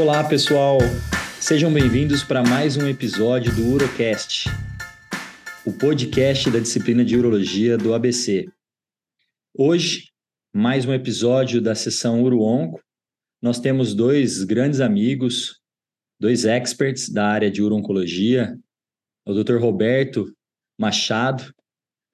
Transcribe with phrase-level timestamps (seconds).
[0.00, 0.78] Olá, pessoal.
[1.38, 4.48] Sejam bem-vindos para mais um episódio do Urocast,
[5.66, 8.48] o podcast da disciplina de Urologia do ABC.
[9.54, 10.04] Hoje,
[10.54, 12.80] mais um episódio da sessão Uruonco.
[13.42, 15.60] Nós temos dois grandes amigos,
[16.18, 18.56] dois experts da área de urologia,
[19.28, 19.58] o Dr.
[19.58, 20.34] Roberto
[20.78, 21.52] Machado,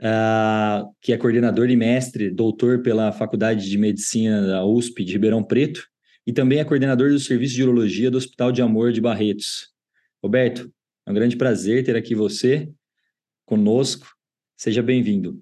[0.02, 5.44] uh, que é coordenador e mestre, doutor pela Faculdade de Medicina da USP de Ribeirão
[5.44, 5.86] Preto,
[6.26, 9.68] e também é coordenador do Serviço de Urologia do Hospital de Amor de Barretos.
[10.22, 10.70] Roberto,
[11.06, 12.68] é um grande prazer ter aqui você
[13.44, 14.08] conosco.
[14.56, 15.40] Seja bem-vindo.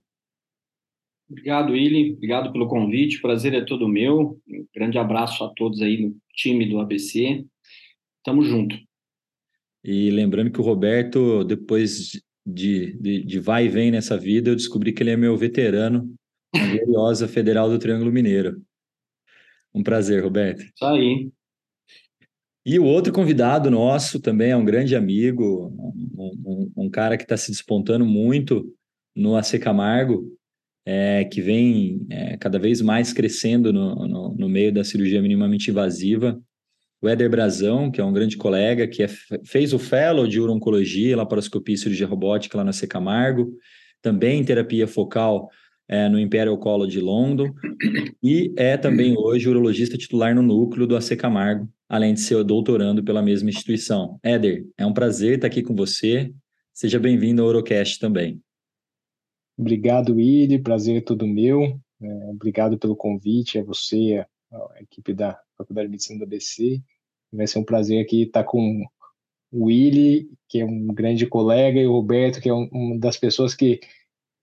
[1.28, 2.12] Obrigado, Willi.
[2.12, 3.16] Obrigado pelo convite.
[3.16, 4.38] O prazer é todo meu.
[4.46, 7.44] Um grande abraço a todos aí no time do ABC.
[8.22, 8.76] Tamo junto.
[9.82, 14.56] E lembrando que o Roberto, depois de, de, de vai e vem nessa vida, eu
[14.56, 16.14] descobri que ele é meu veterano
[16.54, 18.62] na gloriosa Federal do Triângulo Mineiro.
[19.74, 20.60] Um prazer, Roberto.
[20.60, 21.30] Isso aí.
[22.66, 25.68] E o outro convidado nosso também é um grande amigo,
[26.16, 28.64] um, um, um cara que está se despontando muito
[29.14, 30.24] no AC Camargo,
[30.86, 35.70] é, que vem é, cada vez mais crescendo no, no, no, meio da cirurgia minimamente
[35.70, 36.40] invasiva.
[37.02, 39.08] O Éder Brazão, que é um grande colega, que é,
[39.44, 43.52] fez o Fellow de Urologia, Laparoscopia e Cirurgia Robótica lá no AC Camargo,
[44.00, 45.50] também em terapia focal
[45.88, 47.52] é, no Imperial College de London
[48.22, 53.02] e é também hoje urologista titular no núcleo do AC Camargo, além de ser doutorando
[53.02, 54.18] pela mesma instituição.
[54.22, 56.32] Éder, é um prazer estar aqui com você.
[56.72, 58.40] Seja bem-vindo ao Urocast também.
[59.56, 60.60] Obrigado, Willi.
[60.60, 61.78] Prazer é todo meu.
[62.02, 66.82] É, obrigado pelo convite, a você, a, equipe da Faculdade de Medicina da ABC.
[67.32, 68.84] Vai ser um prazer aqui estar com
[69.52, 73.16] o Willi, que é um grande colega, e o Roberto, que é um, uma das
[73.16, 73.80] pessoas que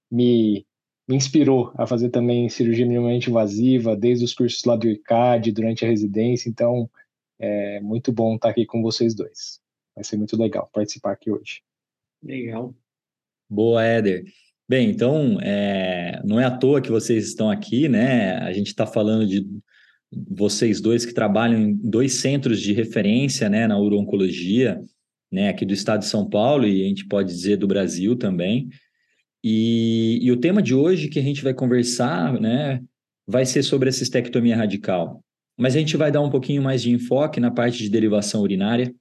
[0.10, 0.66] me
[1.12, 5.84] me inspirou a fazer também cirurgia minimamente invasiva, desde os cursos lá do ICAD, durante
[5.84, 6.50] a residência.
[6.50, 6.90] Então,
[7.38, 9.60] é muito bom estar aqui com vocês dois.
[9.94, 11.62] Vai ser muito legal participar aqui hoje.
[12.24, 12.74] Legal.
[13.50, 14.24] Boa, Éder.
[14.70, 18.38] Bem, então, é, não é à toa que vocês estão aqui, né?
[18.38, 19.46] A gente está falando de
[20.30, 24.82] vocês dois que trabalham em dois centros de referência, né, na uro-oncologia,
[25.32, 28.70] né, aqui do estado de São Paulo e a gente pode dizer do Brasil também.
[29.44, 32.82] E, e, o tema de hoje que a gente vai conversar, né,
[33.28, 35.24] vai ser sobre a cistectomia radical.
[35.58, 38.94] Mas a gente vai dar um pouquinho mais de enfoque na parte de derivação urinária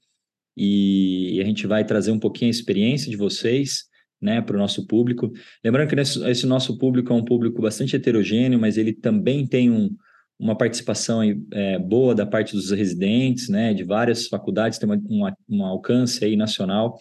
[0.56, 3.84] e, e a gente vai trazer um pouquinho a experiência de vocês,
[4.21, 5.31] né, para o nosso público.
[5.65, 9.71] Lembrando que esse, esse, nosso público é um público bastante heterogêneo, mas ele também tem
[9.71, 9.91] um,
[10.39, 15.65] uma participação é, boa da parte dos residentes, né, de várias faculdades, tem uma, um
[15.65, 16.99] alcance aí nacional.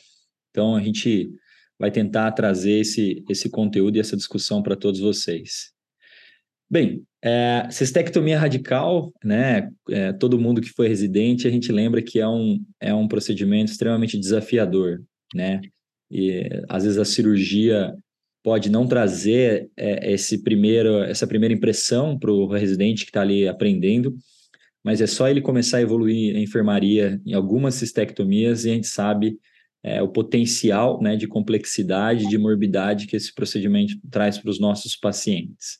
[0.51, 1.31] Então a gente
[1.79, 5.71] vai tentar trazer esse, esse conteúdo e essa discussão para todos vocês.
[6.69, 9.69] Bem, é, cistectomia radical, né?
[9.89, 13.71] É, todo mundo que foi residente, a gente lembra que é um, é um procedimento
[13.71, 15.01] extremamente desafiador,
[15.33, 15.61] né?
[16.11, 17.95] E às vezes a cirurgia
[18.43, 23.47] pode não trazer é, esse primeiro, essa primeira impressão para o residente que está ali
[23.47, 24.15] aprendendo,
[24.83, 28.87] mas é só ele começar a evoluir a enfermaria em algumas cistectomias e a gente
[28.87, 29.37] sabe
[29.83, 34.95] é, o potencial né, de complexidade, de morbidade que esse procedimento traz para os nossos
[34.95, 35.79] pacientes.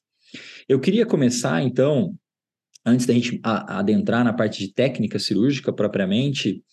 [0.67, 2.15] Eu queria começar, então,
[2.85, 6.63] antes da gente adentrar na parte de técnica cirúrgica propriamente,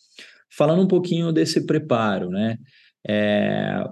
[0.50, 2.56] falando um pouquinho desse preparo, né?
[3.08, 3.82] É,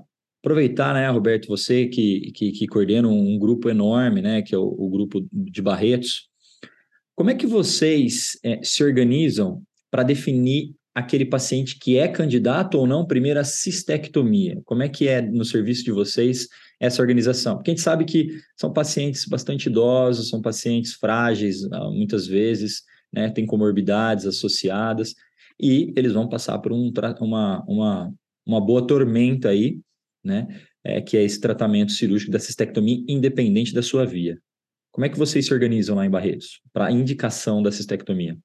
[0.44, 4.66] aproveitar, né, Roberto, você que, que, que coordena um, grupo enorme, né, que é o,
[4.66, 6.28] o grupo de Barretos,
[7.14, 12.87] como é que vocês é, se organizam para definir aquele paciente que é candidato ou
[12.87, 14.62] não primeiro à cistectomia?
[14.65, 17.56] Como é que é no serviço de vocês essa organização?
[17.56, 22.82] Porque a gente sabe que são pacientes bastante idosos, são pacientes frágeis, ah, muitas vezes,
[23.12, 25.15] né, tem comorbidades associadas,
[25.60, 28.15] e eles vão passar por um, uma, uma,
[28.47, 29.81] uma boa tormenta aí,
[30.23, 30.47] né,
[30.85, 34.38] é, que é esse tratamento cirúrgico da cistectomia independente da sua via.
[34.93, 38.38] Como é que vocês se organizam lá em Barretos para a indicação da cistectomia?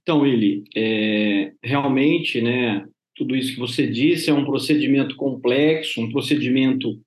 [0.00, 2.84] Então, Willi, é, realmente, né,
[3.14, 7.00] tudo isso que você disse é um procedimento complexo, um procedimento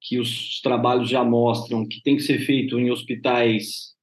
[0.00, 3.94] que os trabalhos já mostram que tem que ser feito em hospitais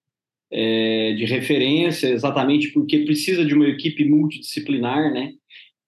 [0.52, 5.34] é, de referência, exatamente porque precisa de uma equipe multidisciplinar, né?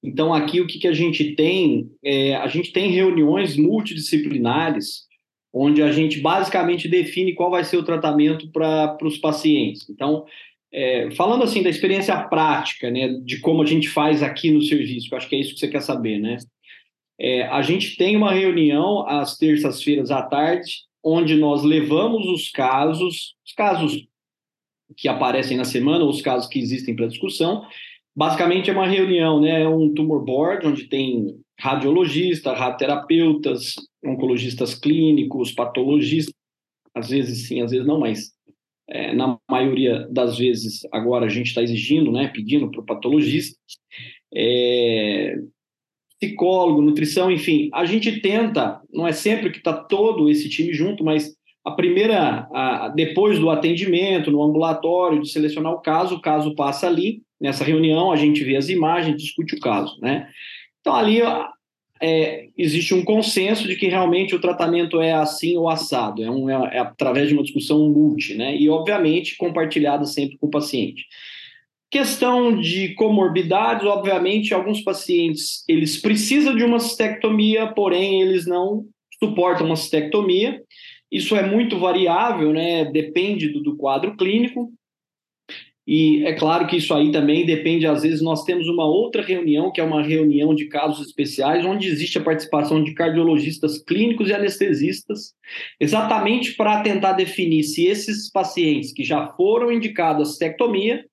[0.04, 1.90] Então, aqui o que, que a gente tem?
[2.04, 5.06] É, a gente tem reuniões multidisciplinares,
[5.54, 9.90] onde a gente basicamente define qual vai ser o tratamento para os pacientes.
[9.90, 10.26] Então,
[10.72, 15.08] é, falando assim da experiência prática, né, de como a gente faz aqui no serviço,
[15.08, 16.38] que eu acho que é isso que você quer saber, né?
[17.20, 20.72] É, a gente tem uma reunião às terças-feiras à tarde,
[21.04, 24.08] onde nós levamos os casos, os casos
[24.96, 27.66] que aparecem na semana, ou os casos que existem para discussão.
[28.16, 29.64] Basicamente é uma reunião, né?
[29.64, 36.34] É um tumor board, onde tem radiologistas, radioterapeutas, oncologistas clínicos, patologistas,
[36.94, 38.32] às vezes sim, às vezes não, mas
[38.90, 43.58] é, na maioria das vezes agora a gente está exigindo, né, pedindo para o patologista,
[44.34, 45.36] é,
[46.20, 51.04] psicólogo, nutrição, enfim, a gente tenta, não é sempre que está todo esse time junto,
[51.04, 56.56] mas a primeira, a, depois do atendimento no ambulatório, de selecionar o caso, o caso
[56.56, 60.28] passa ali, nessa reunião, a gente vê as imagens, discute o caso, né?
[60.80, 61.22] Então, ali
[62.02, 66.50] é, existe um consenso de que realmente o tratamento é assim ou assado, é, um,
[66.50, 68.56] é, é através de uma discussão multi, né?
[68.56, 71.06] E, obviamente, compartilhada sempre com o paciente.
[71.90, 78.86] Questão de comorbidades, obviamente, alguns pacientes eles precisam de uma cistectomia, porém eles não
[79.20, 80.62] suportam uma cistectomia.
[81.10, 82.86] Isso é muito variável, né?
[82.86, 84.72] Depende do, do quadro clínico.
[85.88, 89.72] E é claro que isso aí também depende, às vezes nós temos uma outra reunião,
[89.72, 94.34] que é uma reunião de casos especiais, onde existe a participação de cardiologistas clínicos e
[94.34, 95.34] anestesistas,
[95.80, 101.06] exatamente para tentar definir se esses pacientes que já foram indicados a cistectomia,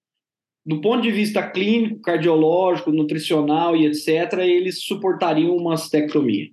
[0.67, 6.49] do ponto de vista clínico, cardiológico, nutricional e etc., eles suportariam uma cistectomia.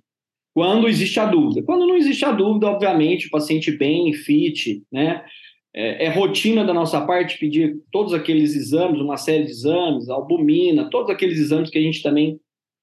[0.54, 1.62] Quando existe a dúvida.
[1.64, 5.24] Quando não existe a dúvida, obviamente, o paciente bem, fit, né?
[5.74, 10.90] É, é, rotina da nossa parte pedir todos aqueles exames, uma série de exames, albumina,
[10.90, 12.38] todos aqueles exames que a gente também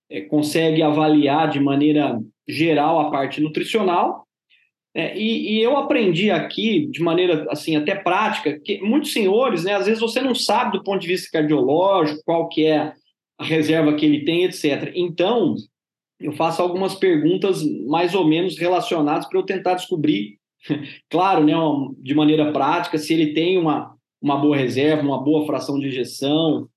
[0.10, 4.26] é, consegue avaliar de maneira geral a parte nutricional.
[4.96, 9.76] É, e, e, eu aprendi aqui, de maneira assim até prática, que muitos senhores, né,
[9.76, 12.92] às vezes você não sabe do ponto de vista cardiológico qual que é
[13.38, 14.92] a reserva que ele tem, etc.
[14.96, 15.54] Então,
[16.20, 20.39] eu faço algumas perguntas mais ou menos relacionadas para eu tentar descobrir
[21.10, 21.54] claro, né,
[22.00, 26.68] de maneira prática, se ele tem uma, uma boa reserva, uma boa fração de injeção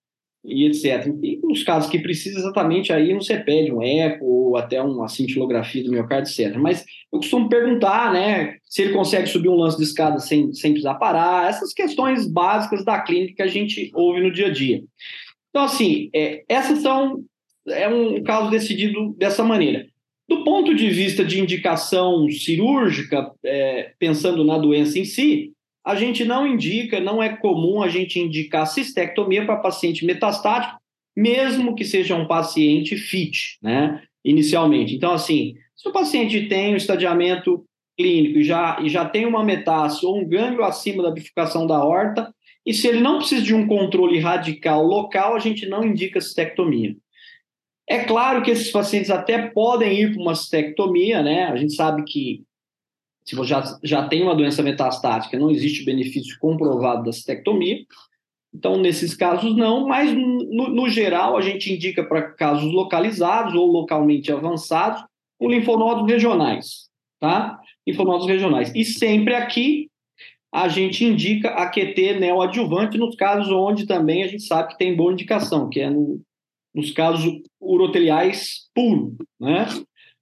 [0.44, 1.06] e etc.
[1.22, 5.84] E nos casos que precisa exatamente aí você pede um eco ou até uma cintilografia
[5.84, 6.56] do miocárdio, etc.
[6.56, 10.72] Mas eu costumo perguntar, né, se ele consegue subir um lance de escada sem, sem
[10.72, 14.82] precisar parar, essas questões básicas da clínica que a gente ouve no dia a dia.
[15.50, 17.22] Então, assim, é, essas são
[17.68, 19.86] é um caso decidido dessa maneira.
[20.32, 25.52] Do ponto de vista de indicação cirúrgica, é, pensando na doença em si,
[25.84, 30.80] a gente não indica, não é comum a gente indicar cistectomia para paciente metastático,
[31.14, 34.94] mesmo que seja um paciente FIT, né, inicialmente.
[34.94, 37.62] Então, assim, se o paciente tem um estadiamento
[37.94, 41.84] clínico e já, e já tem uma metástase ou um gânglio acima da bifurcação da
[41.84, 42.32] horta,
[42.64, 46.96] e se ele não precisa de um controle radical local, a gente não indica cistectomia.
[47.88, 51.44] É claro que esses pacientes até podem ir para uma cistectomia, né?
[51.44, 52.42] A gente sabe que
[53.24, 57.84] se você já, já tem uma doença metastática, não existe benefício comprovado da cistectomia.
[58.54, 63.66] Então, nesses casos, não, mas no, no geral, a gente indica para casos localizados ou
[63.66, 65.02] localmente avançados
[65.38, 66.88] com linfonodos regionais,
[67.18, 67.58] tá?
[67.86, 68.72] Linfonodos regionais.
[68.74, 69.88] E sempre aqui
[70.52, 74.94] a gente indica a QT neoadjuvante nos casos onde também a gente sabe que tem
[74.94, 76.20] boa indicação, que é no,
[76.74, 79.66] nos casos uroteliais puro, né?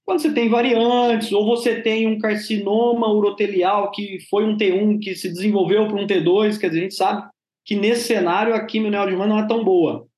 [0.04, 5.14] Quando você tem variantes, ou você tem um carcinoma urotelial que foi um T1 que
[5.14, 7.30] se desenvolveu para um T2, quer dizer, a gente sabe
[7.64, 10.08] que nesse cenário a quimio não é tão boa.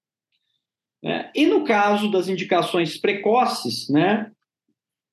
[1.03, 1.31] Né?
[1.35, 4.31] E no caso das indicações precoces, né?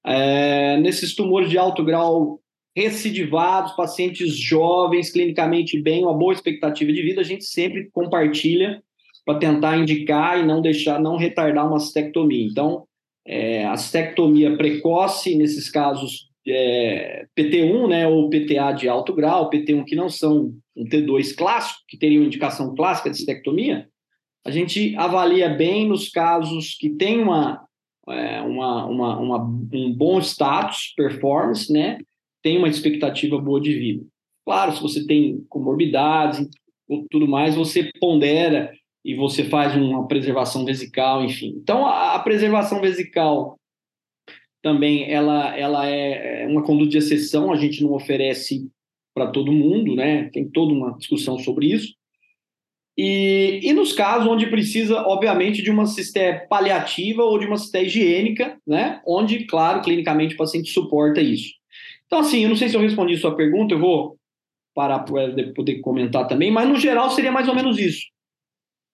[0.05, 2.39] É, nesses tumores de alto grau
[2.73, 8.81] recidivados, pacientes jovens, clinicamente bem, uma boa expectativa de vida, a gente sempre compartilha
[9.29, 12.47] para tentar indicar e não deixar, não retardar uma cistectomia.
[12.47, 12.87] Então,
[13.27, 19.85] é, a cistectomia precoce, nesses casos é, PT1, né, ou PTA de alto grau, PT1
[19.85, 23.87] que não são um T2 clássico, que teriam indicação clássica de cistectomia,
[24.43, 27.63] a gente avalia bem nos casos que tem uma,
[28.07, 31.99] é, uma, uma, uma, um bom status, performance, né,
[32.41, 34.03] tem uma expectativa boa de vida.
[34.43, 36.49] Claro, se você tem comorbidades
[37.11, 38.71] tudo mais, você pondera
[39.03, 41.55] e você faz uma preservação vesical, enfim.
[41.57, 43.57] Então, a, a preservação vesical
[44.61, 48.69] também ela, ela é, é uma conduta de exceção, a gente não oferece
[49.13, 50.29] para todo mundo, né?
[50.33, 51.93] Tem toda uma discussão sobre isso.
[52.97, 57.83] E, e nos casos onde precisa, obviamente, de uma cisté paliativa ou de uma cisté
[57.83, 59.01] higiênica, né?
[59.07, 61.53] Onde, claro, clinicamente o paciente suporta isso.
[62.05, 64.17] Então, assim, eu não sei se eu respondi sua pergunta, eu vou
[64.75, 68.01] parar para poder comentar também, mas no geral seria mais ou menos isso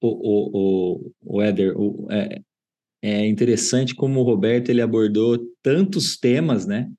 [0.05, 2.41] o, o, o, Éder, o, é,
[3.01, 6.89] é interessante como o Roberto ele abordou tantos temas, né?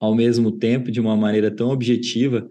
[0.00, 2.48] Ao mesmo tempo, de uma maneira tão objetiva.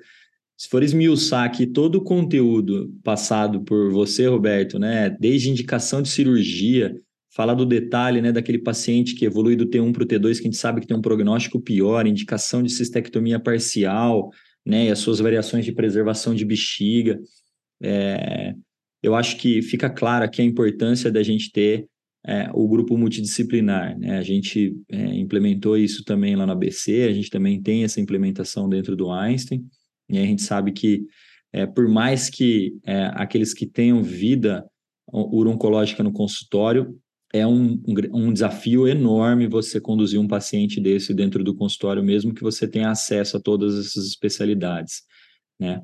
[0.57, 6.09] se for esmiuçar aqui todo o conteúdo passado por você, Roberto, né, desde indicação de
[6.09, 6.93] cirurgia,
[7.37, 10.51] falar do detalhe, né, daquele paciente que evolui do T1 para o T2, que a
[10.51, 14.31] gente sabe que tem um prognóstico pior, indicação de cistectomia parcial,
[14.65, 17.19] né, e as suas variações de preservação de bexiga.
[17.81, 18.55] É,
[19.01, 21.87] eu acho que fica claro aqui a importância da gente ter
[22.25, 23.97] é, o grupo multidisciplinar.
[23.97, 24.17] Né?
[24.17, 28.67] A gente é, implementou isso também lá no ABC, a gente também tem essa implementação
[28.67, 29.65] dentro do Einstein,
[30.09, 31.05] e a gente sabe que,
[31.53, 34.65] é, por mais que é, aqueles que tenham vida
[35.13, 36.97] uroncológica no consultório,
[37.33, 37.81] é um,
[38.13, 42.89] um, desafio enorme você conduzir um paciente desse dentro do consultório, mesmo que você tenha
[42.89, 45.03] acesso a todas essas especialidades,
[45.59, 45.81] né?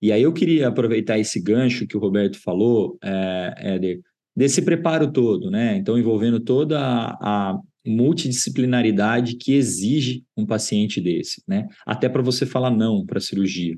[0.00, 4.00] E aí eu queria aproveitar esse gancho que o Roberto falou, é, Éder,
[4.36, 5.76] desse preparo todo, né?
[5.76, 11.66] Então, envolvendo toda a, a multidisciplinaridade que exige um paciente desse, né?
[11.84, 13.76] Até para você falar não para a cirurgia,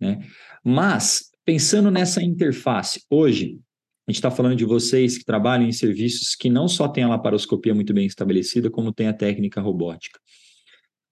[0.00, 0.18] né?
[0.64, 3.58] Mas, pensando nessa interface, hoje,
[4.08, 7.08] a gente está falando de vocês que trabalham em serviços que não só têm a
[7.08, 10.18] laparoscopia muito bem estabelecida, como tem a técnica robótica.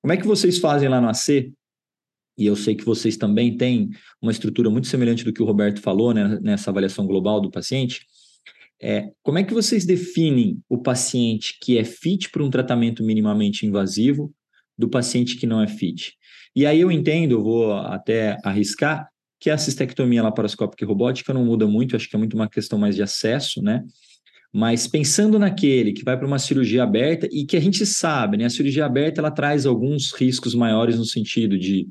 [0.03, 1.53] Como é que vocês fazem lá no AC?
[2.38, 3.90] E eu sei que vocês também têm
[4.23, 8.07] uma estrutura muito semelhante do que o Roberto falou né, nessa avaliação global do paciente.
[8.80, 13.66] É, como é que vocês definem o paciente que é fit para um tratamento minimamente
[13.66, 14.33] invasivo
[14.78, 16.14] do paciente que não é fit?
[16.54, 19.09] E aí eu entendo, eu vou até arriscar,
[19.40, 22.78] que a cistectomia laparoscópica e robótica não muda muito, acho que é muito uma questão
[22.78, 23.85] mais de acesso, né?
[24.52, 28.47] Mas pensando naquele que vai para uma cirurgia aberta e que a gente sabe, né?
[28.47, 31.87] A cirurgia aberta ela traz alguns riscos maiores no sentido de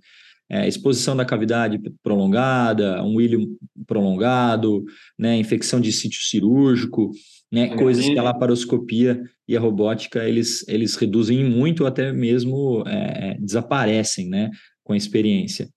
[0.49, 4.83] é, exposição da cavidade prolongada, um ilho prolongado,
[5.17, 5.37] né?
[5.37, 7.11] Infecção de sítio cirúrgico,
[7.51, 7.75] né?
[7.75, 13.37] Coisas que a laparoscopia e a robótica eles, eles reduzem muito, ou até mesmo é,
[13.39, 14.49] desaparecem, né?
[14.83, 15.69] Com a experiência.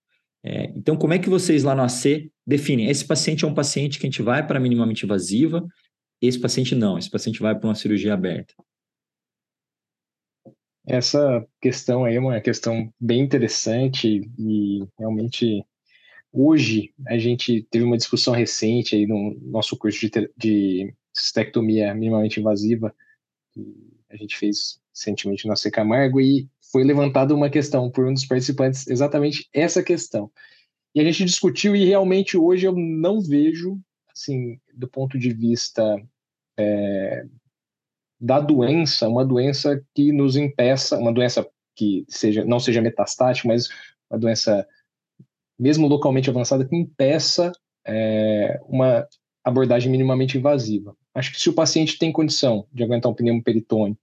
[0.44, 2.88] É, então, como é que vocês lá no AC definem?
[2.88, 5.66] Esse paciente é um paciente que a gente vai para minimamente invasiva,
[6.20, 8.54] esse paciente não, esse paciente vai para uma cirurgia aberta.
[10.86, 15.64] Essa questão aí é uma questão bem interessante e realmente
[16.32, 22.40] hoje a gente teve uma discussão recente aí no nosso curso de, de cistectomia minimamente
[22.40, 22.94] invasiva
[23.52, 23.62] que
[24.08, 28.24] a gente fez recentemente no AC Camargo e foi levantada uma questão por um dos
[28.24, 30.30] participantes, exatamente essa questão.
[30.94, 33.78] E a gente discutiu e realmente hoje eu não vejo,
[34.12, 35.82] assim, do ponto de vista
[36.58, 37.24] é,
[38.20, 43.68] da doença, uma doença que nos impeça, uma doença que seja não seja metastática, mas
[44.10, 44.66] uma doença
[45.58, 47.52] mesmo localmente avançada que impeça
[47.86, 49.06] é, uma
[49.42, 50.94] abordagem minimamente invasiva.
[51.14, 53.96] Acho que se o paciente tem condição de aguentar um pneumo peritônio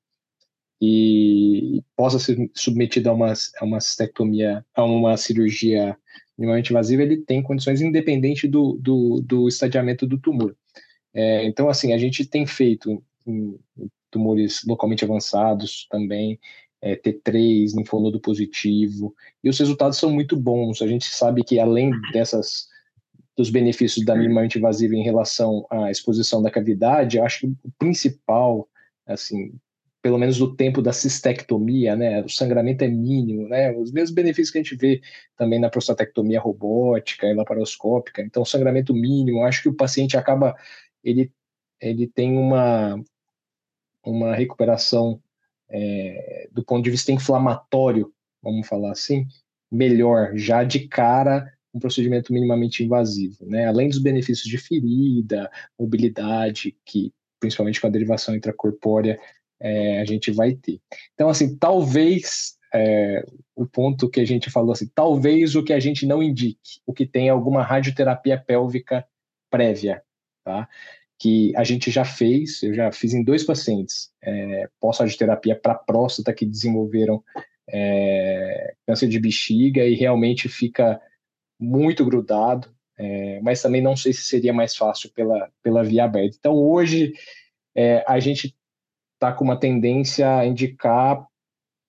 [0.81, 5.97] e possa ser submetido a uma, a uma cistectomia, a uma cirurgia
[6.37, 10.55] minimamente invasiva, ele tem condições independente do, do, do estadiamento do tumor.
[11.13, 13.57] É, então, assim, a gente tem feito em
[14.17, 16.39] tumores localmente avançados também,
[16.81, 20.81] é, T3, linfonodo positivo, e os resultados são muito bons.
[20.81, 22.67] A gente sabe que além dessas
[23.35, 27.71] dos benefícios da minimamente invasiva em relação à exposição da cavidade, eu acho que o
[27.77, 28.67] principal,
[29.05, 29.53] assim,
[30.01, 32.23] pelo menos do tempo da cistectomia, né?
[32.23, 33.71] O sangramento é mínimo, né?
[33.77, 35.01] Os mesmos benefícios que a gente vê
[35.37, 38.23] também na prostatectomia robótica e laparoscópica.
[38.23, 40.55] Então, sangramento mínimo, acho que o paciente acaba
[41.03, 41.31] ele
[41.79, 42.99] ele tem uma
[44.09, 45.21] uma recuperação
[45.69, 48.11] é, do ponto de vista inflamatório,
[48.41, 49.25] vamos falar assim,
[49.71, 53.67] melhor já de cara um procedimento minimamente invasivo, né?
[53.67, 59.19] Além dos benefícios de ferida, mobilidade, que principalmente com a derivação intracorpórea
[59.59, 60.81] é, a gente vai ter.
[61.13, 63.23] Então, assim, talvez é,
[63.55, 66.93] o ponto que a gente falou assim, talvez o que a gente não indique, o
[66.93, 69.05] que tem alguma radioterapia pélvica
[69.49, 70.01] prévia,
[70.43, 70.67] tá?
[71.19, 76.33] Que a gente já fez, eu já fiz em dois pacientes, é, pós-radioterapia para próstata
[76.33, 77.23] que desenvolveram
[77.69, 81.01] é, câncer de bexiga e realmente fica
[81.59, 86.37] muito grudado, é, mas também não sei se seria mais fácil pela, pela via aberta.
[86.39, 87.13] Então, hoje,
[87.75, 88.55] é, a gente
[89.15, 91.25] está com uma tendência a indicar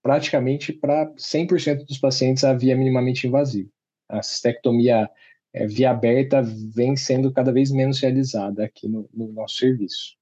[0.03, 3.69] praticamente para 100% dos pacientes a via minimamente invasiva.
[4.09, 5.09] A cistectomia
[5.53, 6.43] é, via aberta
[6.75, 10.17] vem sendo cada vez menos realizada aqui no, no nosso serviço.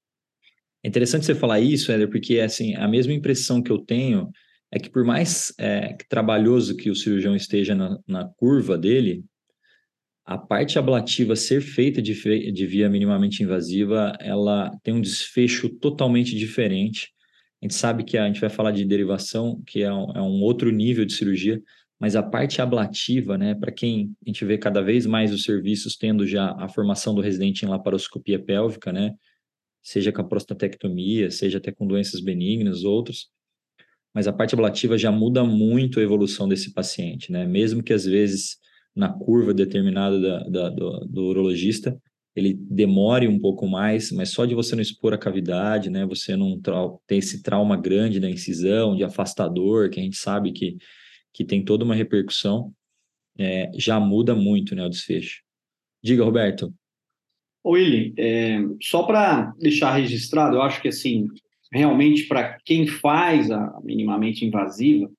[0.83, 4.31] É interessante você falar isso, Éder, porque assim, a mesma impressão que eu tenho
[4.71, 9.23] é que por mais é, trabalhoso que o cirurgião esteja na, na, curva dele,
[10.25, 16.35] a parte ablativa ser feita de, de via minimamente invasiva, ela tem um desfecho totalmente
[16.35, 17.11] diferente.
[17.61, 20.41] A gente sabe que a gente vai falar de derivação, que é um, é um
[20.41, 21.61] outro nível de cirurgia,
[21.99, 25.95] mas a parte ablativa, né, para quem a gente vê cada vez mais os serviços
[25.95, 29.13] tendo já a formação do residente em laparoscopia pélvica, né,
[29.81, 33.29] seja com a prostatectomia, seja até com doenças benignas, outros,
[34.13, 38.05] mas a parte ablativa já muda muito a evolução desse paciente, né, mesmo que às
[38.05, 38.57] vezes
[38.95, 41.99] na curva determinada da, da, do, do urologista,
[42.35, 46.35] ele demore um pouco mais, mas só de você não expor a cavidade, né, você
[46.35, 46.59] não
[47.07, 50.77] ter esse trauma grande da incisão, de afastador, que a gente sabe que
[51.37, 52.73] que tem toda uma repercussão,
[53.37, 55.43] é, já muda muito né, o desfecho.
[56.03, 56.73] Diga, Roberto.
[57.63, 61.27] Willy, é, só para deixar registrado, eu acho que assim,
[61.71, 65.11] realmente para quem faz a minimamente invasiva,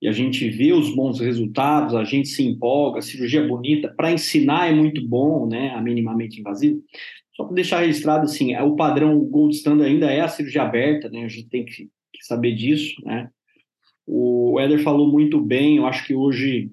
[0.00, 4.12] e a gente vê os bons resultados, a gente se empolga, cirurgia é bonita, para
[4.12, 6.80] ensinar é muito bom, né, a minimamente invasiva.
[7.34, 11.08] Só para deixar registrado, assim, é, o padrão gold standard ainda é a cirurgia aberta,
[11.08, 11.88] né, a gente tem que
[12.20, 13.28] saber disso, né,
[14.10, 16.70] o Éder falou muito bem, eu acho que hoje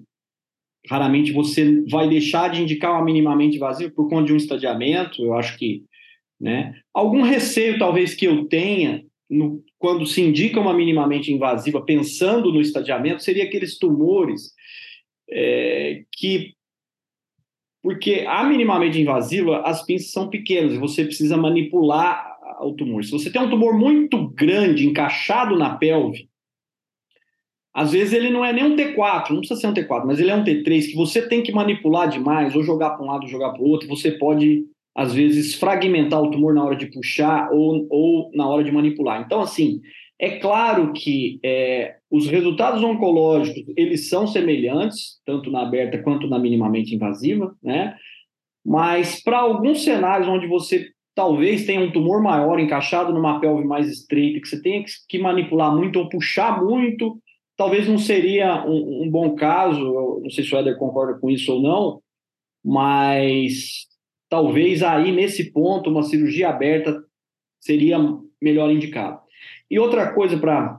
[0.88, 5.34] raramente você vai deixar de indicar uma minimamente vazio por conta de um estadiamento, eu
[5.34, 5.82] acho que,
[6.40, 6.74] né?
[6.94, 12.60] Algum receio talvez que eu tenha no, quando se indica uma minimamente invasiva pensando no
[12.60, 14.52] estadiamento seria aqueles tumores
[15.28, 16.54] é, que
[17.82, 23.04] porque a minimamente invasiva as pinças são pequenas e você precisa manipular o tumor.
[23.04, 26.28] Se você tem um tumor muito grande encaixado na pelve,
[27.76, 30.30] às vezes ele não é nem um T4, não precisa ser um T4, mas ele
[30.30, 33.50] é um T3 que você tem que manipular demais, ou jogar para um lado, jogar
[33.50, 33.86] para o outro.
[33.88, 34.64] Você pode,
[34.96, 39.20] às vezes, fragmentar o tumor na hora de puxar ou, ou na hora de manipular.
[39.20, 39.82] Então, assim,
[40.18, 46.38] é claro que é, os resultados oncológicos eles são semelhantes, tanto na aberta quanto na
[46.38, 47.94] minimamente invasiva, né?
[48.64, 53.86] Mas para alguns cenários onde você talvez tenha um tumor maior encaixado numa pelve mais
[53.86, 57.18] estreita, que você tenha que manipular muito ou puxar muito,
[57.56, 61.52] talvez não seria um, um bom caso, não sei se o Éder concorda com isso
[61.52, 62.00] ou não,
[62.64, 63.86] mas
[64.28, 67.02] talvez aí nesse ponto uma cirurgia aberta
[67.60, 67.98] seria
[68.42, 69.20] melhor indicado.
[69.70, 70.78] E outra coisa para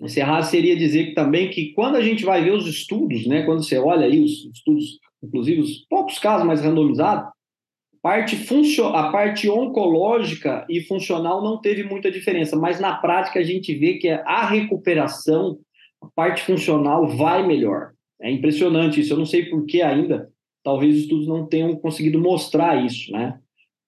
[0.00, 3.62] encerrar seria dizer que também que quando a gente vai ver os estudos, né, quando
[3.62, 7.30] você olha aí os estudos, inclusive os poucos casos mais randomizados,
[8.02, 8.36] parte
[8.92, 13.94] a parte oncológica e funcional não teve muita diferença, mas na prática a gente vê
[13.94, 15.58] que a recuperação
[16.02, 17.92] a parte funcional vai melhor.
[18.20, 19.12] É impressionante isso.
[19.12, 20.30] Eu não sei por que ainda,
[20.62, 23.38] talvez os estudos não tenham conseguido mostrar isso, né?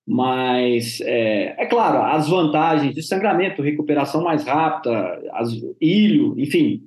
[0.07, 5.50] Mas, é, é claro, as vantagens de sangramento, recuperação mais rápida, as,
[5.81, 6.87] ilho, enfim.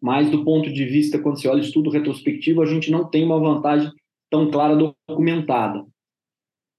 [0.00, 3.40] Mas, do ponto de vista, quando você olha estudo retrospectivo, a gente não tem uma
[3.40, 3.90] vantagem
[4.30, 5.86] tão clara documentada.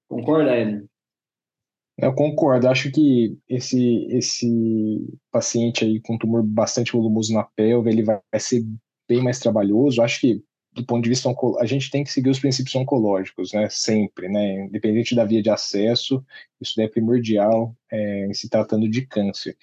[0.07, 0.85] Concorda, Edna?
[1.97, 2.67] Eu concordo.
[2.67, 4.47] Acho que esse esse
[5.31, 8.63] paciente aí com tumor bastante volumoso na pelve, ele vai, vai ser
[9.07, 10.01] bem mais trabalhoso.
[10.01, 13.53] Acho que do ponto de vista oncológico, a gente tem que seguir os princípios oncológicos,
[13.53, 13.69] né?
[13.69, 14.65] Sempre, né?
[14.65, 16.23] Independente da via de acesso,
[16.59, 19.57] isso é primordial é, em se tratando de câncer.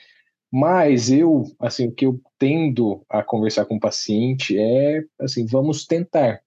[0.51, 5.87] Mas eu, assim, o que eu tendo a conversar com o paciente é, assim, vamos
[5.87, 6.43] tentar.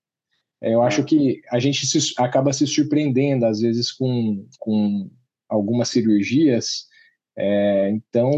[0.61, 5.09] É, eu acho que a gente se, acaba se surpreendendo às vezes com, com
[5.49, 6.87] algumas cirurgias.
[7.37, 8.31] É, então,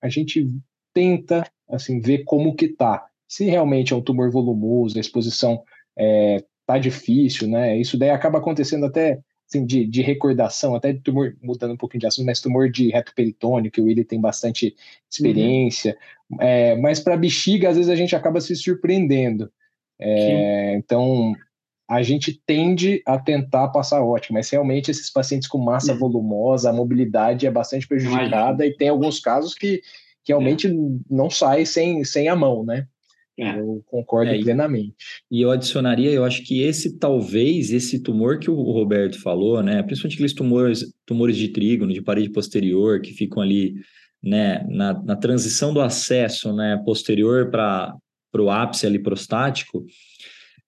[0.00, 0.48] a gente
[0.92, 3.06] tenta assim ver como que tá.
[3.26, 5.62] Se realmente é um tumor volumoso, a exposição
[5.96, 7.78] é, tá difícil, né?
[7.78, 12.00] Isso daí acaba acontecendo até assim, de, de recordação, até de tumor, mudando um pouquinho
[12.00, 14.74] de assunto, mas tumor de reto peritônio, que o Willi tem bastante
[15.10, 15.96] experiência.
[16.30, 16.38] Uhum.
[16.40, 19.50] É, mas para bexiga, às vezes a gente acaba se surpreendendo.
[20.00, 21.34] É, então,
[21.92, 25.98] a gente tende a tentar passar ótimo, mas realmente esses pacientes com massa uhum.
[25.98, 28.66] volumosa, a mobilidade é bastante prejudicada Imagina.
[28.66, 29.82] e tem alguns casos que,
[30.24, 30.72] que realmente é.
[31.10, 32.86] não sai sem, sem a mão, né?
[33.38, 33.58] É.
[33.58, 34.94] Eu concordo é, plenamente.
[35.30, 39.82] E eu adicionaria, eu acho que esse talvez, esse tumor que o Roberto falou, né?
[39.82, 43.74] Principalmente aqueles tumores, tumores de trígono, de parede posterior, que ficam ali,
[44.22, 47.94] né, na, na transição do acesso, né, posterior para
[48.34, 49.84] o ápice ali prostático,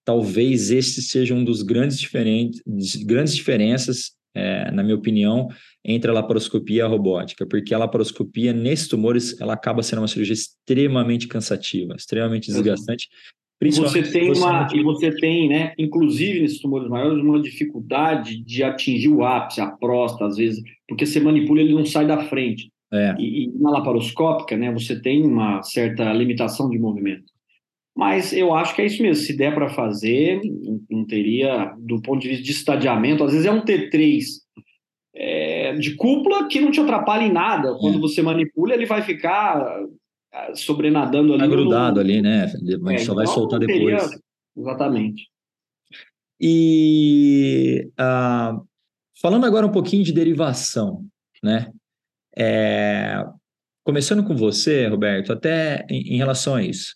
[0.05, 2.61] talvez esse seja um dos grandes, diferentes,
[3.03, 5.47] grandes diferenças, é, na minha opinião,
[5.83, 10.07] entre a laparoscopia e a robótica, porque a laparoscopia, nesses tumores, ela acaba sendo uma
[10.07, 13.07] cirurgia extremamente cansativa, extremamente desgastante.
[13.63, 19.07] Você tem uma, e você tem, né, inclusive nesses tumores maiores, uma dificuldade de atingir
[19.07, 22.69] o ápice, a próstata, às vezes, porque você manipula ele não sai da frente.
[22.91, 23.15] É.
[23.17, 27.34] E, e na laparoscópica, né, você tem uma certa limitação de movimento.
[27.95, 29.23] Mas eu acho que é isso mesmo.
[29.23, 30.41] Se der para fazer,
[30.89, 34.21] não teria, do ponto de vista de estadiamento, às vezes é um T3
[35.15, 37.73] é, de cúpula que não te atrapalha em nada.
[37.79, 38.01] Quando é.
[38.01, 39.65] você manipula, ele vai ficar
[40.53, 41.43] sobrenadando ali.
[41.43, 42.01] Tá grudado no...
[42.01, 42.43] ali, né?
[42.43, 43.95] A gente é, só vai então soltar teria...
[43.95, 44.19] depois.
[44.57, 45.29] Exatamente.
[46.39, 48.61] E uh,
[49.21, 51.05] falando agora um pouquinho de derivação,
[51.41, 51.71] né?
[52.37, 53.23] É,
[53.85, 56.95] começando com você, Roberto, até em, em relação a isso.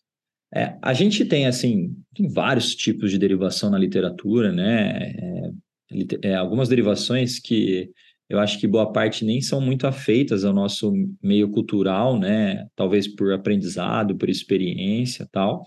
[0.54, 5.14] É, a gente tem, assim, tem vários tipos de derivação na literatura, né?
[5.16, 7.90] É, é, algumas derivações que
[8.30, 12.68] eu acho que boa parte nem são muito afeitas ao nosso meio cultural, né?
[12.76, 15.66] Talvez por aprendizado, por experiência tal.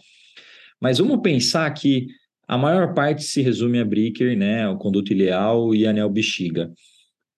[0.81, 2.07] Mas vamos pensar que
[2.47, 4.69] a maior parte se resume a Bricker, né?
[4.69, 6.73] O conduto ileal e anel bexiga.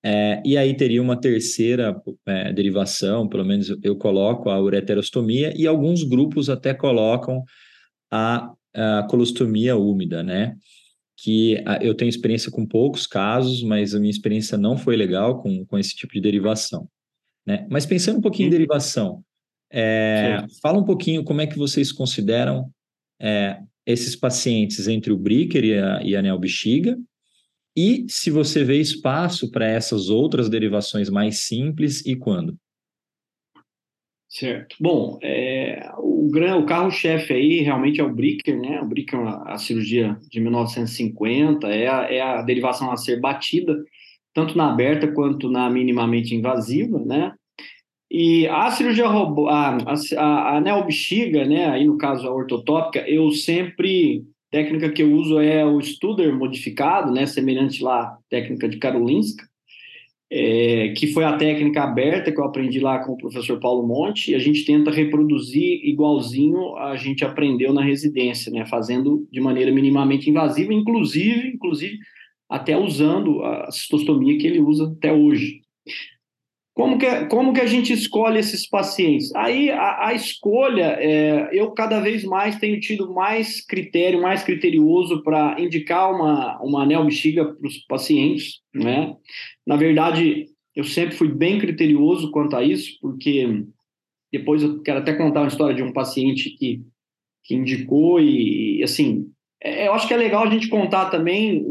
[0.07, 5.67] É, e aí teria uma terceira é, derivação, pelo menos eu coloco a ureterostomia, e
[5.67, 7.43] alguns grupos até colocam
[8.13, 10.57] a, a colostomia úmida, né?
[11.17, 15.41] Que a, eu tenho experiência com poucos casos, mas a minha experiência não foi legal
[15.41, 16.87] com, com esse tipo de derivação.
[17.47, 17.67] Né?
[17.71, 18.59] Mas pensando um pouquinho em uhum.
[18.59, 19.25] derivação,
[19.73, 22.71] é, fala um pouquinho como é que vocês consideram
[23.21, 26.23] é, esses pacientes entre o Bricker e a, e a
[27.77, 32.57] e se você vê espaço para essas outras derivações mais simples e quando?
[34.29, 34.75] Certo.
[34.81, 38.81] Bom, é, o, o carro-chefe aí realmente é o Bricker, né?
[38.81, 43.77] O Bricker, a, a cirurgia de 1950, é a, é a derivação a ser batida,
[44.35, 47.33] tanto na aberta quanto na minimamente invasiva, né?
[48.11, 49.77] E a cirurgia robô, a,
[50.17, 51.67] a, a, né?
[51.67, 54.25] Aí no caso a ortotópica, eu sempre
[54.55, 59.45] técnica que eu uso é o Studer modificado, né, semelhante lá à técnica de Karolinska,
[60.31, 64.31] é, que foi a técnica aberta que eu aprendi lá com o professor Paulo Monte,
[64.31, 69.73] e a gente tenta reproduzir igualzinho a gente aprendeu na residência, né, fazendo de maneira
[69.73, 71.99] minimamente invasiva, inclusive, inclusive
[72.49, 75.63] até usando a cistostomia que ele usa até hoje.
[76.75, 79.33] Como que, como que a gente escolhe esses pacientes?
[79.37, 85.23] Aí a, a escolha, é, eu cada vez mais tenho tido mais critério, mais criterioso
[85.23, 89.15] para indicar uma, uma anel bexiga para os pacientes, né?
[89.65, 93.65] Na verdade, eu sempre fui bem criterioso quanto a isso, porque
[94.33, 96.83] depois eu quero até contar uma história de um paciente que,
[97.45, 99.31] que indicou e, assim,
[99.63, 101.65] é, eu acho que é legal a gente contar também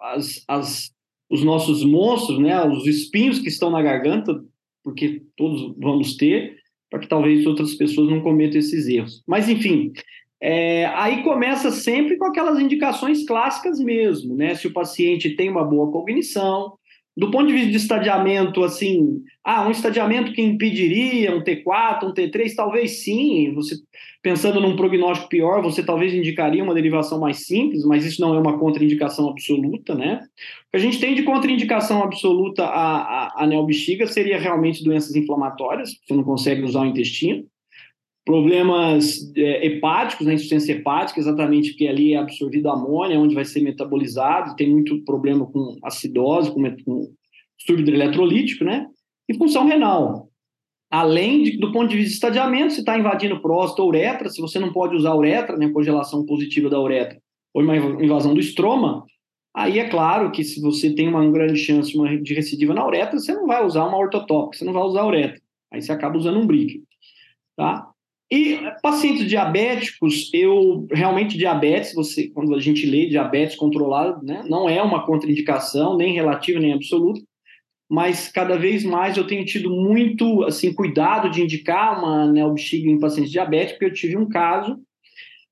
[0.00, 0.95] as, as
[1.30, 4.42] os nossos monstros, né, os espinhos que estão na garganta,
[4.82, 6.56] porque todos vamos ter,
[6.88, 9.22] para que talvez outras pessoas não cometam esses erros.
[9.26, 9.92] Mas, enfim,
[10.40, 14.54] é, aí começa sempre com aquelas indicações clássicas mesmo, né?
[14.54, 16.74] Se o paciente tem uma boa cognição,
[17.16, 22.12] do ponto de vista de estadiamento, assim, ah, um estadiamento que impediria um T4, um
[22.12, 23.54] T3, talvez sim.
[23.54, 23.76] Você
[24.22, 28.38] pensando num prognóstico pior, você talvez indicaria uma derivação mais simples, mas isso não é
[28.38, 30.20] uma contraindicação absoluta, né?
[30.24, 35.92] O que a gente tem de contraindicação absoluta à, à, à seria realmente doenças inflamatórias,
[36.06, 37.46] você não consegue usar o intestino.
[38.26, 43.60] Problemas é, hepáticos, né, insuficiência hepática, exatamente porque ali é absorvido amônia, onde vai ser
[43.62, 47.12] metabolizado, tem muito problema com acidose, com, com
[47.56, 48.88] distúrbio eletrolítico, né?
[49.28, 50.28] E função renal.
[50.90, 54.58] Além de, do ponto de vista de estadiamento, se está invadindo próstata uretra, se você
[54.58, 57.20] não pode usar uretra, né, congelação positiva da uretra,
[57.54, 59.04] ou uma invasão do estroma,
[59.54, 63.32] aí é claro que se você tem uma grande chance de recidiva na uretra, você
[63.32, 65.40] não vai usar uma ortotópica, você não vai usar uretra.
[65.72, 66.82] Aí você acaba usando um brick,
[67.56, 67.88] tá?
[68.30, 74.68] E pacientes diabéticos, eu realmente diabetes, você quando a gente lê diabetes controlado, né, não
[74.68, 77.20] é uma contraindicação nem relativa nem absoluta,
[77.88, 82.98] mas cada vez mais eu tenho tido muito assim cuidado de indicar uma neobexiga em
[82.98, 84.76] pacientes diabéticos, porque eu tive um caso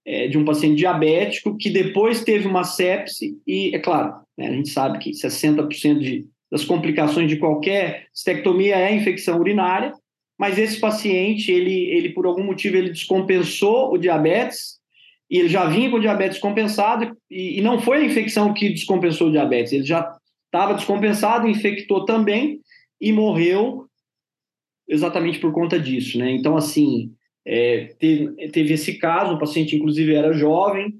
[0.05, 4.53] é, de um paciente diabético que depois teve uma sepse e, é claro, né, a
[4.53, 9.93] gente sabe que 60% de, das complicações de qualquer estectomia é infecção urinária,
[10.39, 14.79] mas esse paciente, ele, ele por algum motivo, ele descompensou o diabetes,
[15.31, 19.29] e ele já vinha com diabetes compensado, e, e não foi a infecção que descompensou
[19.29, 20.17] o diabetes, ele já
[20.47, 22.61] estava descompensado, infectou também,
[23.01, 23.87] e morreu
[24.89, 26.31] exatamente por conta disso, né?
[26.31, 27.13] Então, assim,
[27.47, 30.95] é, teve, teve esse caso, o paciente, inclusive, era jovem,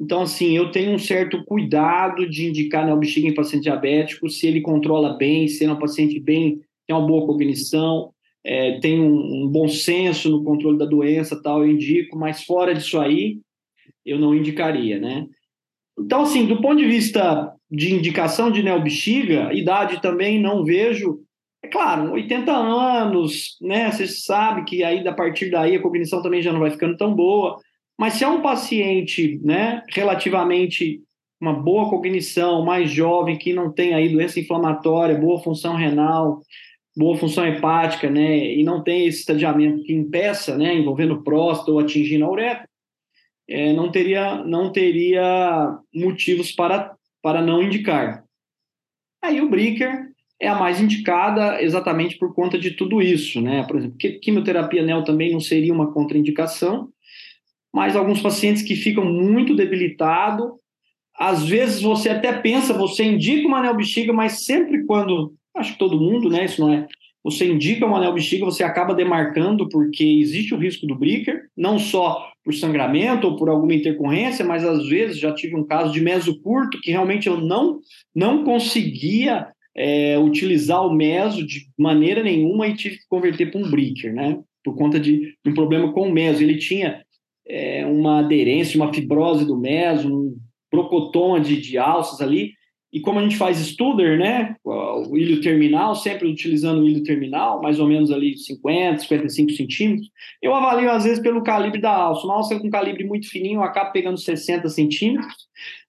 [0.00, 4.60] então, assim, eu tenho um certo cuidado de indicar neobexiga em paciente diabético, se ele
[4.60, 8.12] controla bem, se ele é um paciente bem, tem uma boa cognição,
[8.44, 12.74] é, tem um, um, bom senso no controle da doença, tal, eu indico, mas fora
[12.74, 13.38] disso aí,
[14.04, 15.26] eu não indicaria, né?
[15.98, 21.20] Então, assim, do ponto de vista de indicação de neobexiga, idade também não vejo.
[21.62, 23.90] É claro, 80 anos, né?
[23.90, 27.14] Você sabe que aí, a partir daí, a cognição também já não vai ficando tão
[27.14, 27.58] boa.
[27.98, 31.00] Mas se é um paciente, né, relativamente
[31.40, 36.40] uma boa cognição, mais jovem, que não tem aí doença inflamatória, boa função renal,
[36.96, 41.78] boa função hepática, né, e não tem esse estadiamento que impeça, né, envolvendo próstata ou
[41.78, 42.68] atingindo a uretra,
[43.48, 48.24] é, não teria não teria motivos para para não indicar.
[49.22, 50.08] Aí o Bricker
[50.40, 53.64] é a mais indicada exatamente por conta de tudo isso, né?
[53.66, 56.88] Por exemplo, quimioterapia NEL também não seria uma contraindicação,
[57.72, 60.46] mas alguns pacientes que ficam muito debilitados,
[61.18, 65.78] às vezes você até pensa, você indica uma anel bexiga, mas sempre quando, acho que
[65.78, 66.44] todo mundo, né?
[66.44, 66.86] Isso não é.
[67.22, 71.78] Você indica uma anel bexiga, você acaba demarcando porque existe o risco do breaker, não
[71.78, 76.02] só por sangramento ou por alguma intercorrência, mas às vezes já tive um caso de
[76.02, 77.80] meso curto que realmente eu não
[78.14, 83.70] não conseguia é, utilizar o meso de maneira nenhuma e tive que converter para um
[83.70, 84.38] breaker, né?
[84.62, 86.42] Por conta de um problema com o meso.
[86.42, 87.02] Ele tinha
[87.46, 90.36] é, uma aderência, uma fibrose do meso, um
[90.70, 92.52] brocotoma de, de alças ali,
[92.94, 97.60] e como a gente faz Studer, né, o ilho terminal, sempre utilizando o ilho terminal,
[97.60, 100.08] mais ou menos ali 50, 55 centímetros,
[100.40, 102.24] eu avalio às vezes pelo calibre da alça.
[102.24, 105.34] Uma alça com calibre muito fininho, eu acabo pegando 60 centímetros.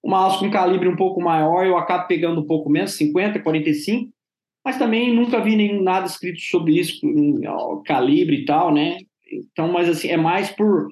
[0.02, 4.12] Uma alça com calibre um pouco maior, eu acabo pegando um pouco menos, 50, 45.
[4.66, 7.00] Mas também nunca vi nenhum nada escrito sobre isso,
[7.86, 8.98] calibre e tal, né?
[9.32, 10.88] Então, mas assim, é mais por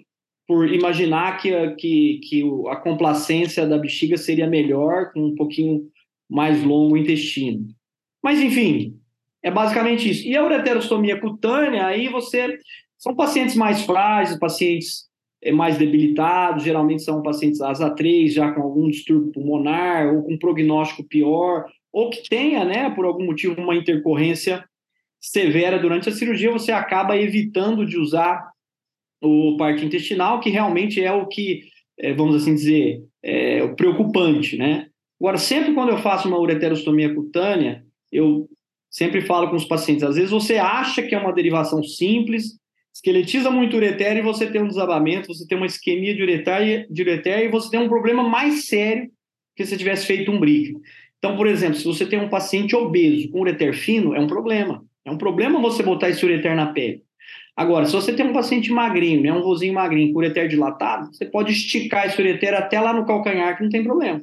[0.45, 5.89] por imaginar que, que, que a complacência da bexiga seria melhor, com um pouquinho
[6.33, 7.67] mais longo intestino.
[8.23, 8.99] Mas, enfim,
[9.43, 10.27] é basicamente isso.
[10.27, 12.57] E a ureterostomia cutânea, aí você.
[12.97, 15.03] São pacientes mais frágeis, pacientes
[15.43, 20.37] eh, mais debilitados, geralmente são pacientes asa 3, já com algum distúrbio pulmonar, ou com
[20.37, 24.63] prognóstico pior, ou que tenha, né, por algum motivo, uma intercorrência
[25.19, 28.49] severa durante a cirurgia, você acaba evitando de usar
[29.21, 31.63] o parte intestinal, que realmente é o que,
[31.99, 34.87] eh, vamos assim dizer, é o preocupante, né?
[35.23, 38.49] Agora, sempre quando eu faço uma ureterostomia cutânea, eu
[38.91, 42.59] sempre falo com os pacientes, às vezes você acha que é uma derivação simples,
[42.93, 46.87] esqueletiza muito o ureter e você tem um desabamento, você tem uma isquemia de ureter,
[46.91, 49.09] de ureter e você tem um problema mais sério
[49.55, 50.75] que se tivesse feito um brick.
[51.19, 54.83] Então, por exemplo, se você tem um paciente obeso com ureter fino, é um problema.
[55.05, 57.01] É um problema você botar esse ureter na pele.
[57.55, 61.25] Agora, se você tem um paciente magrinho, né, um rosinho magrinho com ureter dilatado, você
[61.25, 64.19] pode esticar esse ureter até lá no calcanhar, que não tem problema.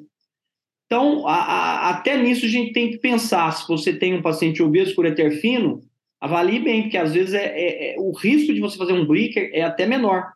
[0.90, 3.52] Então, a, a, até nisso a gente tem que pensar.
[3.52, 5.80] Se você tem um paciente obeso por eter fino,
[6.20, 9.52] avalie bem, porque às vezes é, é, é, o risco de você fazer um breaker
[9.54, 10.32] é até menor.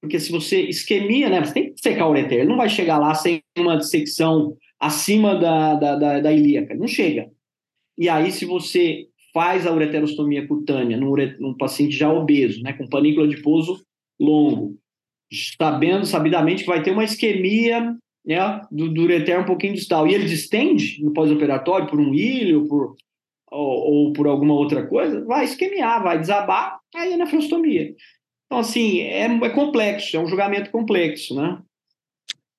[0.00, 2.96] Porque se você isquemia, né, você tem que secar o ureter, ele não vai chegar
[2.96, 7.30] lá sem uma dissecção acima da, da, da, da ilíaca, não chega.
[7.98, 12.88] E aí, se você faz a ureterostomia cutânea num, num paciente já obeso, né, com
[12.88, 13.84] panícula adiposo
[14.18, 14.78] longo,
[15.58, 17.94] sabendo sabidamente que vai ter uma isquemia
[18.28, 22.68] né, do, do ureter um pouquinho distal, e ele distende no pós-operatório por um ilho
[22.68, 22.94] por,
[23.50, 27.94] ou, ou, por alguma outra coisa, vai esquemiar, vai desabar, aí é nefrostomia.
[28.44, 31.58] Então, assim, é, é complexo, é um julgamento complexo, né?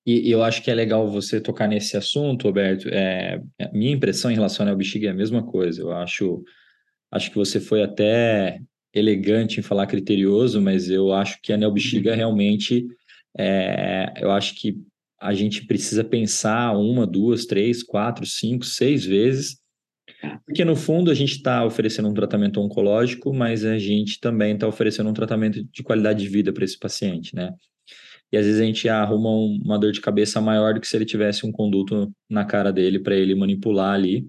[0.04, 2.88] E, e eu acho que é legal você tocar nesse assunto, Roberto.
[2.88, 5.82] É, é minha impressão em relação ao bexiga é a mesma coisa.
[5.82, 6.42] Eu acho,
[7.12, 8.60] acho que você foi até
[8.92, 12.16] elegante em falar criterioso, mas eu acho que a neobexiga uhum.
[12.16, 12.86] realmente,
[13.38, 14.76] é, eu acho que
[15.20, 19.58] a gente precisa pensar uma, duas, três, quatro, cinco, seis vezes,
[20.44, 24.66] porque no fundo a gente está oferecendo um tratamento oncológico, mas a gente também está
[24.66, 27.54] oferecendo um tratamento de qualidade de vida para esse paciente, né?
[28.32, 31.04] E às vezes a gente arruma uma dor de cabeça maior do que se ele
[31.04, 34.26] tivesse um conduto na cara dele para ele manipular ali,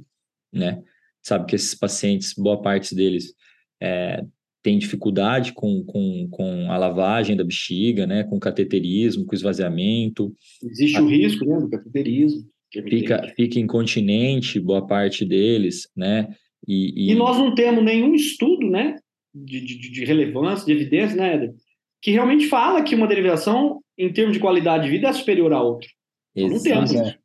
[0.51, 0.81] né?
[1.21, 3.33] Sabe que esses pacientes, boa parte deles,
[3.79, 4.23] é,
[4.63, 10.33] tem dificuldade com, com, com a lavagem da bexiga, né, com cateterismo, com esvaziamento.
[10.63, 12.43] Existe a, o risco né, do cateterismo.
[12.71, 16.33] Fica, fica incontinente, boa parte deles, né?
[16.65, 17.11] E, e...
[17.11, 18.95] e nós não temos nenhum estudo, né,
[19.33, 21.53] de, de, de, relevância, de evidência, né, Éder,
[22.01, 25.61] que realmente fala que uma derivação, em termos de qualidade de vida, é superior à
[25.61, 25.89] outra.
[26.35, 26.93] Não temos.
[26.93, 27.17] É.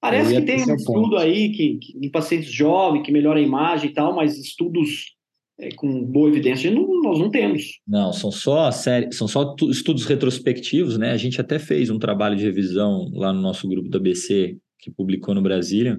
[0.00, 3.90] Parece que tem um estudo aí que, que, em pacientes jovens que melhora a imagem
[3.90, 5.16] e tal, mas estudos
[5.58, 7.80] é, com boa evidência, não, nós não temos.
[7.86, 11.10] Não, são só série, são só estudos retrospectivos, né?
[11.10, 14.90] A gente até fez um trabalho de revisão lá no nosso grupo da BC, que
[14.90, 15.98] publicou no Brasília,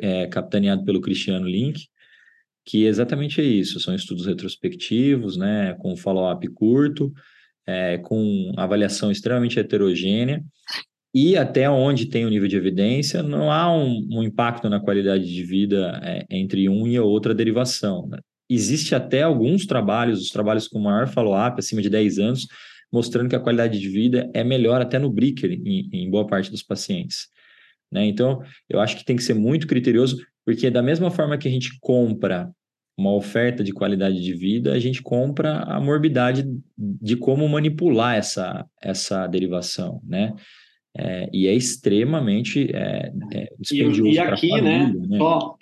[0.00, 1.86] é, capitaneado pelo Cristiano Link,
[2.64, 5.74] que exatamente é isso, são estudos retrospectivos, né?
[5.74, 7.12] Com follow-up curto,
[7.64, 10.42] é, com avaliação extremamente heterogênea,
[11.14, 15.24] e até onde tem o nível de evidência, não há um, um impacto na qualidade
[15.24, 18.08] de vida é, entre um e a outra derivação.
[18.08, 18.18] Né?
[18.54, 22.46] Existe até alguns trabalhos, os trabalhos com maior follow-up, acima de 10 anos,
[22.92, 26.50] mostrando que a qualidade de vida é melhor até no Bricker, em, em boa parte
[26.50, 27.28] dos pacientes.
[27.90, 28.06] Né?
[28.06, 31.50] Então, eu acho que tem que ser muito criterioso, porque da mesma forma que a
[31.50, 32.50] gente compra
[32.96, 36.44] uma oferta de qualidade de vida, a gente compra a morbidade
[36.76, 40.34] de como manipular essa, essa derivação, né?
[40.94, 45.18] É, e é extremamente é, é dispendioso E, e aqui, né, família, né, né?
[45.18, 45.56] Só,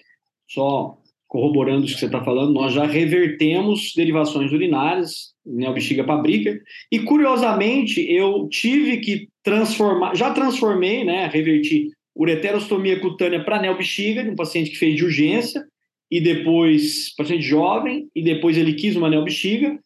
[0.49, 1.00] só
[1.31, 8.01] corroborando o que você está falando, nós já revertemos derivações urinárias, neobexiga pabrica, e curiosamente
[8.13, 14.71] eu tive que transformar, já transformei, né, reverti ureterostomia cutânea para neobexiga, de um paciente
[14.71, 15.65] que fez de urgência,
[16.11, 19.79] e depois, paciente jovem, e depois ele quis uma neobexiga,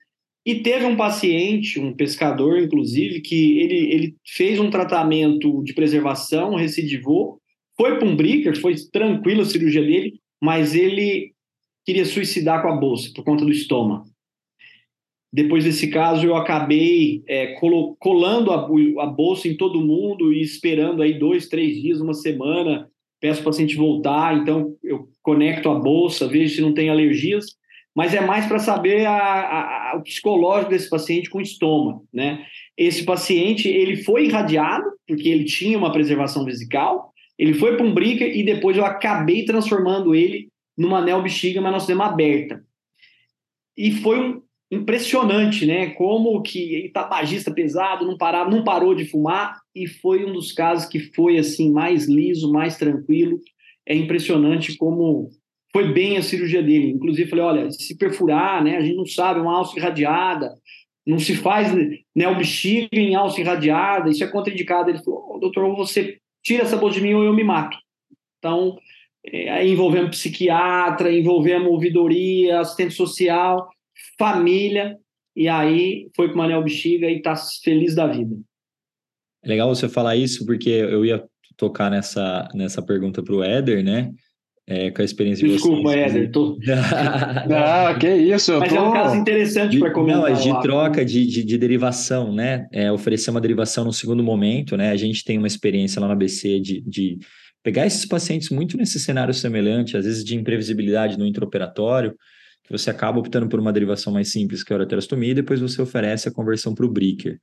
[0.46, 6.54] e teve um paciente, um pescador, inclusive, que ele, ele fez um tratamento de preservação,
[6.54, 7.38] recidivou,
[7.76, 11.33] foi para um breaker, foi tranquilo a cirurgia dele, mas ele
[11.84, 14.04] queria suicidar com a bolsa por conta do estômago.
[15.32, 17.56] Depois desse caso, eu acabei é,
[17.98, 18.68] colando a,
[19.02, 22.88] a, bolsa em todo mundo e esperando aí dois, três dias, uma semana.
[23.20, 27.46] Peço o paciente voltar, então eu conecto a bolsa, vejo se não tem alergias,
[27.96, 32.46] mas é mais para saber a, a, o psicológico desse paciente com estômago, né?
[32.76, 37.92] Esse paciente, ele foi irradiado, porque ele tinha uma preservação vesical, ele foi para um
[37.92, 42.64] brica e depois eu acabei transformando ele numa anel bexiga, mas nós temos aberta.
[43.76, 45.90] E foi um, impressionante, né?
[45.90, 50.86] Como que tabagista pesado, não parava, não parou de fumar e foi um dos casos
[50.86, 53.38] que foi assim mais liso, mais tranquilo.
[53.86, 55.30] É impressionante como
[55.72, 56.90] foi bem a cirurgia dele.
[56.90, 58.76] Inclusive falei, olha, se perfurar, né?
[58.76, 60.56] A gente não sabe, uma alça irradiada,
[61.06, 61.72] não se faz
[62.14, 64.90] neobexiga em alça irradiada, isso é contraindicado.
[64.90, 67.76] Ele falou, oh, doutor, você tira essa bolsa de mim ou eu me mato.
[68.38, 68.78] Então,
[69.26, 73.68] é, envolvemos psiquiatra, envolvemos ouvidoria, assistente social,
[74.18, 74.98] família,
[75.34, 78.36] e aí foi com o Manel Bexiga e está feliz da vida.
[79.42, 81.22] É legal você falar isso, porque eu ia
[81.56, 84.10] tocar nessa, nessa pergunta para o Éder, né?
[84.66, 86.14] É, com a experiência Desculpa, de vocês.
[86.14, 86.58] Éder, tô...
[87.48, 88.76] não, que isso, Mas tô...
[88.76, 90.22] é um caso interessante para comentar.
[90.22, 90.60] Não, é de lá.
[90.60, 92.66] troca de, de, de, derivação, né?
[92.72, 94.90] É, oferecer uma derivação no segundo momento, né?
[94.90, 97.18] A gente tem uma experiência lá na BC de, de
[97.64, 102.14] pegar esses pacientes muito nesse cenário semelhante, às vezes de imprevisibilidade no intraoperatório,
[102.62, 105.60] que você acaba optando por uma derivação mais simples, que é a ureterostomia, e depois
[105.60, 107.38] você oferece a conversão para o Bricker.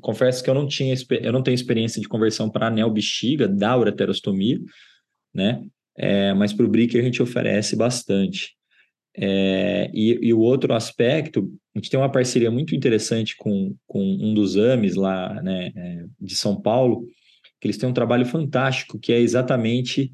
[0.00, 3.76] Confesso, que eu não tinha, eu não tenho experiência de conversão para anel bexiga da
[3.76, 4.58] ureterostomia,
[5.34, 5.62] né?
[5.96, 8.56] É, mas para o Bricker a gente oferece bastante.
[9.16, 14.00] É, e, e, o outro aspecto, a gente tem uma parceria muito interessante com, com
[14.00, 17.04] um dos AMES lá né, é, de São Paulo,
[17.60, 20.10] que eles têm um trabalho fantástico, que é exatamente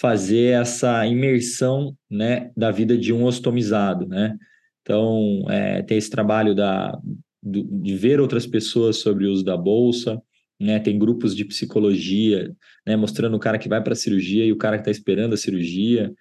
[0.00, 4.36] fazer essa imersão né, da vida de um ostomizado, né?
[4.82, 6.96] Então, é, tem esse trabalho da,
[7.42, 10.20] do, de ver outras pessoas sobre o uso da bolsa,
[10.58, 10.78] né?
[10.78, 12.54] Tem grupos de psicologia,
[12.86, 12.96] né?
[12.96, 15.36] Mostrando o cara que vai para a cirurgia e o cara que está esperando a
[15.36, 16.12] cirurgia,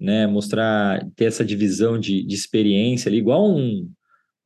[0.00, 0.26] né?
[0.26, 3.88] Mostrar, ter essa divisão de, de experiência ali, igual um,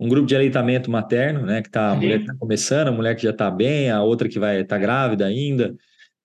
[0.00, 1.60] um grupo de aleitamento materno, né?
[1.60, 4.30] Que tá, a mulher que está começando, a mulher que já está bem, a outra
[4.30, 5.76] que vai estar tá grávida ainda,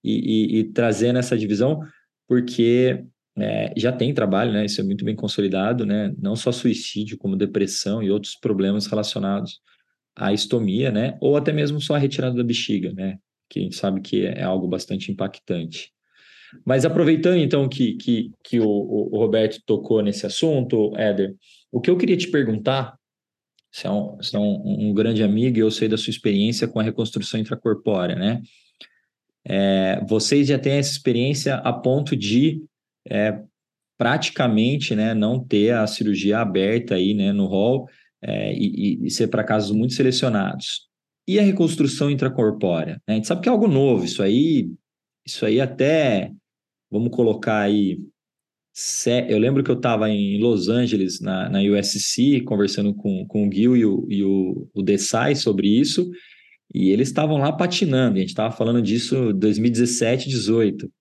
[0.01, 1.81] e, e, e trazendo essa divisão
[2.27, 3.03] porque
[3.37, 4.65] é, já tem trabalho, né?
[4.65, 6.13] Isso é muito bem consolidado, né?
[6.17, 9.59] Não só suicídio, como depressão e outros problemas relacionados
[10.15, 11.17] à estomia, né?
[11.19, 13.17] Ou até mesmo só a retirada da bexiga, né?
[13.49, 15.91] Que a gente sabe que é algo bastante impactante.
[16.65, 21.35] Mas aproveitando então que, que, que o, o Roberto tocou nesse assunto, Éder,
[21.69, 22.95] o que eu queria te perguntar,
[23.75, 26.65] você é, um, você é um, um grande amigo e eu sei da sua experiência
[26.65, 28.41] com a reconstrução intracorpórea, né?
[29.43, 32.63] É, vocês já têm essa experiência a ponto de
[33.07, 33.37] é,
[33.97, 37.87] praticamente né, não ter a cirurgia aberta aí né, no hall
[38.21, 40.87] é, e, e, ser para casos muito selecionados.
[41.27, 42.95] E a reconstrução intracorpórea?
[43.07, 43.13] Né?
[43.13, 44.71] A gente sabe que é algo novo, isso aí,
[45.25, 46.31] isso aí até,
[46.89, 47.99] vamos colocar aí,
[49.29, 53.51] eu lembro que eu estava em Los Angeles, na, na USC, conversando com, com o
[53.51, 56.09] Gil e o, e o, o Desai sobre isso,
[56.73, 60.91] e eles estavam lá patinando, a gente estava falando disso 2017, 18.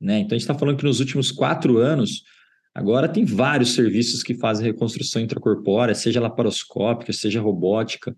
[0.00, 0.20] Né?
[0.20, 2.22] Então a gente está falando que nos últimos quatro anos,
[2.74, 8.16] agora tem vários serviços que fazem reconstrução intracorpórea, seja laparoscópica, seja robótica.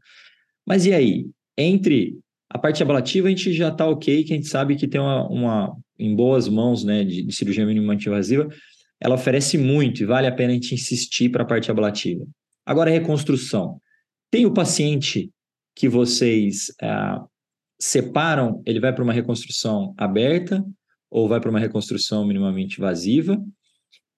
[0.64, 1.26] Mas e aí?
[1.58, 2.16] Entre
[2.48, 5.28] a parte ablativa, a gente já está ok, que a gente sabe que tem uma,
[5.28, 8.48] uma em boas mãos né, de, de cirurgia minimamente invasiva,
[9.00, 12.26] ela oferece muito e vale a pena a gente insistir para a parte ablativa.
[12.64, 13.80] Agora, a reconstrução.
[14.30, 15.30] Tem o paciente
[15.74, 17.24] que vocês ah,
[17.80, 20.64] separam, ele vai para uma reconstrução aberta
[21.10, 23.42] ou vai para uma reconstrução minimamente invasiva,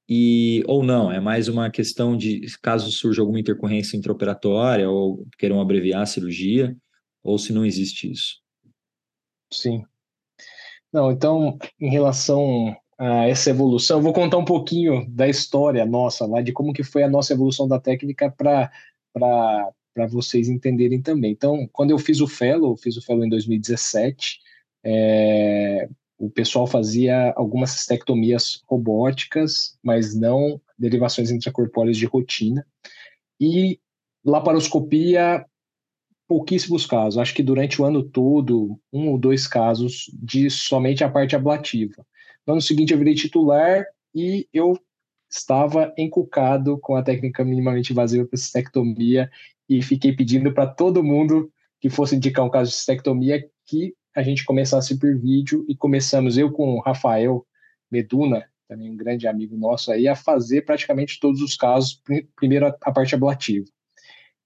[0.08, 5.60] e ou não, é mais uma questão de caso surja alguma intercorrência intraoperatória ou queiram
[5.60, 6.76] abreviar a cirurgia,
[7.22, 8.42] ou se não existe isso.
[9.50, 9.84] Sim.
[10.92, 12.76] Não, então, em relação
[13.28, 13.98] essa evolução.
[13.98, 17.32] Eu vou contar um pouquinho da história nossa lá, de como que foi a nossa
[17.32, 18.70] evolução da técnica para
[19.94, 21.32] para vocês entenderem também.
[21.32, 24.40] Então, quando eu fiz o Fellow, fiz o Fellow em 2017,
[24.82, 25.88] é,
[26.18, 32.66] o pessoal fazia algumas cistectomias robóticas, mas não derivações intracorpóreas de rotina.
[33.40, 33.78] E
[34.24, 35.44] laparoscopia,
[36.28, 37.18] pouquíssimos casos.
[37.18, 42.06] Acho que durante o ano todo, um ou dois casos de somente a parte ablativa.
[42.46, 43.84] No ano seguinte, eu virei titular
[44.14, 44.78] e eu
[45.30, 49.30] estava encucado com a técnica minimamente invasiva para cistectomia
[49.68, 54.22] e fiquei pedindo para todo mundo que fosse indicar um caso de cistectomia que a
[54.22, 57.46] gente começasse por vídeo e começamos, eu com o Rafael
[57.90, 62.02] Meduna, também um grande amigo nosso aí, a fazer praticamente todos os casos,
[62.36, 63.66] primeiro a parte ablativa.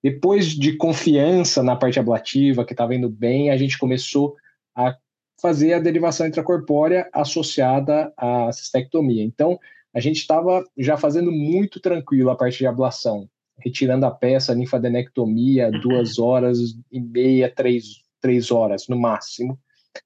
[0.03, 4.36] Depois de confiança na parte ablativa, que estava indo bem, a gente começou
[4.74, 4.97] a
[5.41, 9.22] fazer a derivação intracorpórea associada à cistectomia.
[9.22, 9.59] Então,
[9.95, 13.28] a gente estava já fazendo muito tranquilo a parte de ablação,
[13.59, 16.59] retirando a peça, linfadenectomia, duas horas
[16.91, 19.59] e meia, três, três horas no máximo,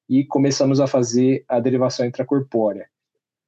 [0.08, 2.86] e começamos a fazer a derivação intracorpórea.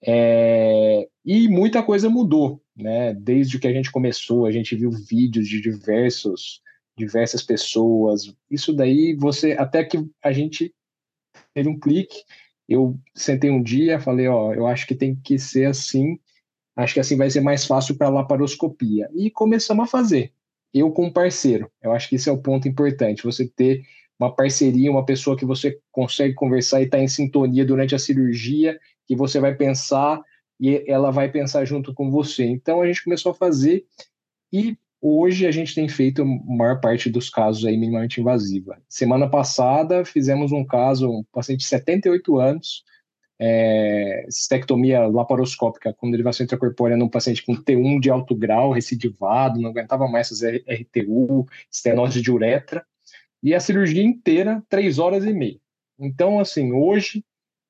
[0.05, 3.15] É, e muita coisa mudou, né?
[3.15, 6.61] Desde que a gente começou, a gente viu vídeos de diversos,
[6.99, 8.35] diversas pessoas.
[8.51, 10.75] Isso daí, você até que a gente
[11.55, 12.25] teve um clique.
[12.69, 16.19] Eu sentei um dia, falei, ó, eu acho que tem que ser assim.
[16.77, 19.09] Acho que assim vai ser mais fácil para laparoscopia.
[19.15, 20.33] E começamos a fazer.
[20.73, 21.71] Eu com um parceiro.
[21.83, 23.25] Eu acho que esse é o ponto importante.
[23.25, 23.83] Você ter
[24.19, 27.99] uma parceria, uma pessoa que você consegue conversar e estar tá em sintonia durante a
[27.99, 30.23] cirurgia, que você vai pensar
[30.61, 32.45] e ela vai pensar junto com você.
[32.45, 33.85] Então a gente começou a fazer
[34.53, 38.81] e hoje a gente tem feito a maior parte dos casos aí minimamente invasiva.
[38.89, 42.85] Semana passada fizemos um caso, um paciente de 78 anos,
[43.41, 49.71] é, cistectomia laparoscópica com derivação intracorpórea num paciente com T1 de alto grau, recidivado, não
[49.71, 52.87] aguentava mais fazer RTU, estenose de uretra,
[53.43, 55.59] e a cirurgia inteira, três horas e meia.
[55.99, 57.25] Então, assim, hoje,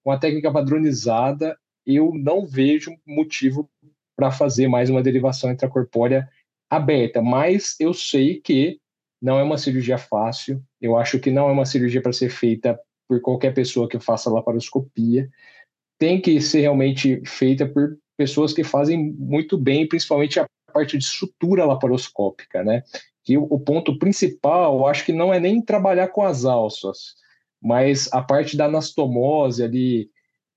[0.04, 1.56] com a técnica padronizada,
[1.86, 3.70] eu não vejo motivo
[4.14, 6.28] para fazer mais uma derivação intracorpórea
[6.76, 8.78] aberta, mas eu sei que
[9.20, 12.78] não é uma cirurgia fácil, eu acho que não é uma cirurgia para ser feita
[13.06, 15.28] por qualquer pessoa que faça laparoscopia,
[15.98, 21.04] tem que ser realmente feita por pessoas que fazem muito bem, principalmente a parte de
[21.04, 22.82] sutura laparoscópica, né?
[23.22, 27.14] que o, ponto principal, eu acho que não é nem trabalhar com as alças,
[27.60, 30.10] mas a parte da anastomose ali,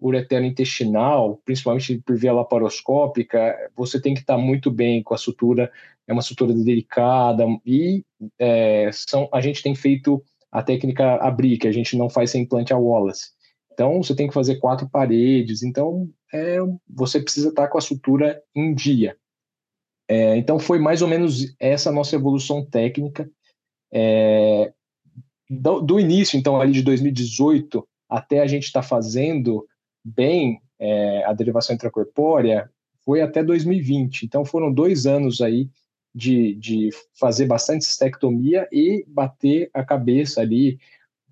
[0.08, 5.72] uretero intestinal, principalmente por via laparoscópica, você tem que estar muito bem com a sutura,
[6.08, 8.04] é uma sutura delicada, e
[8.40, 12.44] é, são, a gente tem feito a técnica abrir, que a gente não faz sem
[12.44, 13.32] implante a Wallace.
[13.74, 18.42] Então, você tem que fazer quatro paredes, então é, você precisa estar com a sutura
[18.56, 19.18] em dia.
[20.08, 23.30] É, então foi mais ou menos essa nossa evolução técnica.
[23.92, 24.72] É,
[25.50, 29.66] do, do, início, então, ali de 2018 até a gente estar fazendo
[30.06, 32.70] bem é, a derivação intracorpórea,
[33.04, 34.24] foi até 2020.
[34.24, 35.70] Então foram dois anos aí
[36.14, 36.90] de, de
[37.20, 40.80] fazer bastante cistectomia e bater a cabeça ali,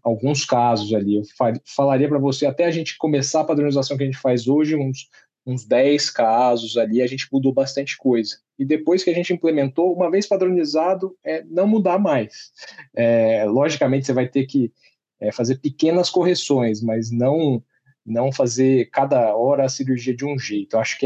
[0.02, 1.16] alguns casos ali.
[1.16, 1.24] Eu
[1.66, 5.08] falaria para você, até a gente começar a padronização que a gente faz hoje, uns
[5.46, 8.38] uns 10 casos ali, a gente mudou bastante coisa.
[8.58, 12.52] E depois que a gente implementou, uma vez padronizado, é não mudar mais.
[12.96, 14.72] É, logicamente, você vai ter que
[15.20, 17.62] é, fazer pequenas correções, mas não
[18.06, 20.76] não fazer cada hora a cirurgia de um jeito.
[20.76, 21.06] Eu acho que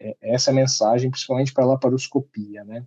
[0.00, 2.84] é, é essa a mensagem, principalmente para a laparoscopia, né?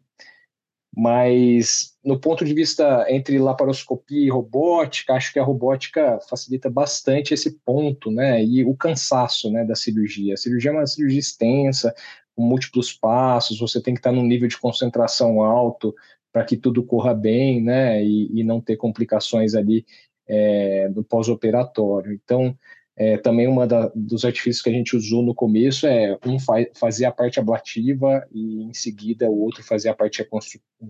[0.95, 7.33] Mas no ponto de vista entre laparoscopia e robótica, acho que a robótica facilita bastante
[7.33, 8.43] esse ponto, né?
[8.43, 10.33] E o cansaço, né, da cirurgia.
[10.33, 11.95] A cirurgia é uma cirurgia extensa,
[12.35, 15.95] com múltiplos passos, você tem que estar num nível de concentração alto
[16.31, 18.03] para que tudo corra bem, né?
[18.03, 19.85] E, e não ter complicações ali
[20.27, 22.13] é, no pós-operatório.
[22.13, 22.57] Então,
[23.01, 27.05] é, também da, dos artifícios que a gente usou no começo é um fa fazer
[27.05, 30.23] a parte ablativa e em seguida o outro fazer a parte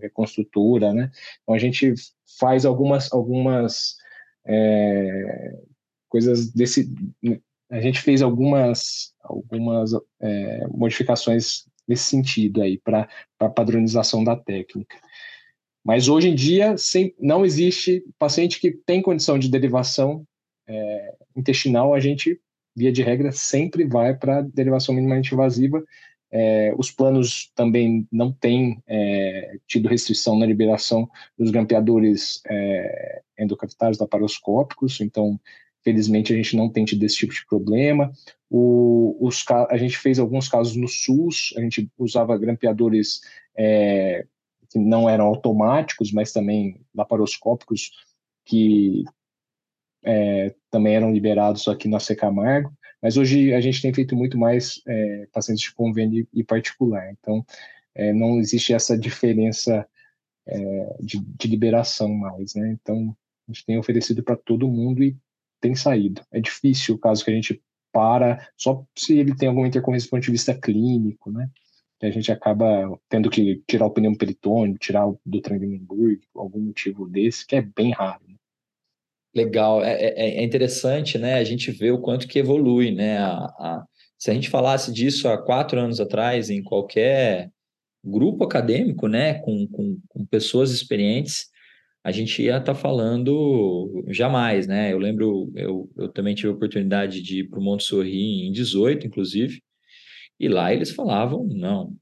[0.01, 1.09] reconstrutora, né?
[1.41, 1.93] Então a gente
[2.37, 3.95] faz algumas algumas
[4.45, 5.57] é,
[6.09, 6.93] coisas desse
[7.69, 13.07] a gente fez algumas algumas é, modificações nesse sentido aí para
[13.55, 14.97] padronização da técnica.
[15.81, 20.27] Mas hoje em dia sem, não existe paciente que tem condição de derivação
[20.71, 22.39] é, intestinal, a gente,
[22.75, 25.83] via de regra, sempre vai para derivação minimamente invasiva.
[26.31, 33.99] É, os planos também não têm é, tido restrição na liberação dos grampeadores é, endocavitários
[33.99, 35.37] laparoscópicos, então
[35.83, 38.11] felizmente a gente não tem tido esse tipo de problema.
[38.49, 43.19] O, os, a gente fez alguns casos no SUS, a gente usava grampeadores
[43.57, 44.25] é,
[44.69, 47.91] que não eram automáticos, mas também laparoscópicos,
[48.45, 49.03] que
[50.03, 52.73] é, também eram liberados aqui na Secamargo.
[53.01, 57.11] Mas hoje a gente tem feito muito mais é, pacientes de convênio e particular.
[57.11, 57.43] Então,
[57.95, 59.87] é, não existe essa diferença
[60.47, 62.77] é, de, de, liberação mais, né?
[62.79, 63.15] Então,
[63.47, 65.17] a gente tem oferecido para todo mundo e
[65.59, 66.23] tem saído.
[66.31, 70.11] É difícil o caso que a gente para, só se ele tem alguma intercorrência do
[70.11, 71.49] ponto de vista clínico, né?
[71.99, 77.07] Que a gente acaba tendo que tirar o pneu peritônio, tirar do Trendelenburg, algum motivo
[77.07, 78.23] desse, que é bem raro.
[78.27, 78.35] Né?
[79.33, 81.35] Legal, é, é, é, interessante, né?
[81.35, 83.17] A gente vê o quanto que evolui, né?
[83.17, 83.85] A, a,
[84.17, 87.49] se a gente falasse disso há quatro anos atrás, em qualquer
[88.03, 91.51] grupo acadêmico, né, com, com, com pessoas experientes,
[92.03, 94.91] a gente ia estar tá falando jamais, né?
[94.91, 99.05] Eu lembro, eu, eu também tive a oportunidade de ir para o Montessori em 18,
[99.05, 99.61] inclusive,
[100.39, 101.95] e lá eles falavam, não,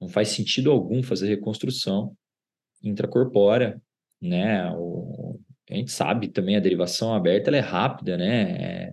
[0.00, 2.14] não faz sentido algum fazer reconstrução
[2.84, 3.80] intracorpórea,
[4.20, 4.70] né?
[4.76, 5.27] O,
[5.70, 8.42] a gente sabe também a derivação aberta ela é rápida, né?
[8.42, 8.92] É,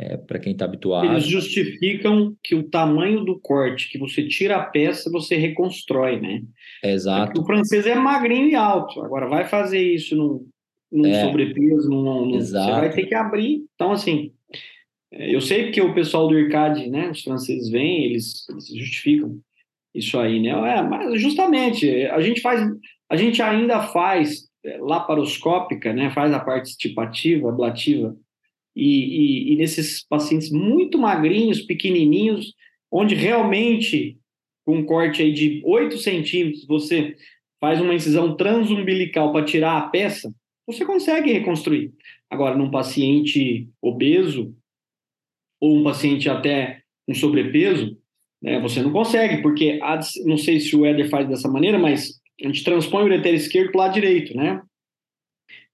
[0.00, 1.04] é, para quem está habituado.
[1.04, 6.42] Eles justificam que o tamanho do corte que você tira a peça, você reconstrói, né?
[6.82, 7.38] Exato.
[7.38, 9.02] o francês é magrinho e alto.
[9.02, 10.46] Agora, vai fazer isso num,
[10.90, 11.22] num é.
[11.22, 13.62] sobrepeso, num, num, você vai ter que abrir.
[13.74, 14.32] Então, assim,
[15.12, 19.38] eu sei que o pessoal do IRCAD, né, os franceses vêm, eles, eles justificam
[19.94, 20.50] isso aí, né?
[20.50, 22.66] É, mas justamente, a gente faz,
[23.10, 24.49] a gente ainda faz
[24.80, 28.16] laparoscópica, né, faz a parte estipativa, ablativa,
[28.74, 32.54] e, e, e nesses pacientes muito magrinhos, pequenininhos,
[32.90, 34.18] onde realmente,
[34.64, 37.16] com um corte aí de 8 centímetros, você
[37.60, 40.32] faz uma incisão transumbilical para tirar a peça,
[40.66, 41.92] você consegue reconstruir.
[42.30, 44.54] Agora, num paciente obeso,
[45.60, 47.98] ou um paciente até com sobrepeso,
[48.40, 52.19] né, você não consegue, porque, a, não sei se o Éder faz dessa maneira, mas
[52.42, 54.62] a gente transpõe o ureter esquerdo para o lado direito, né?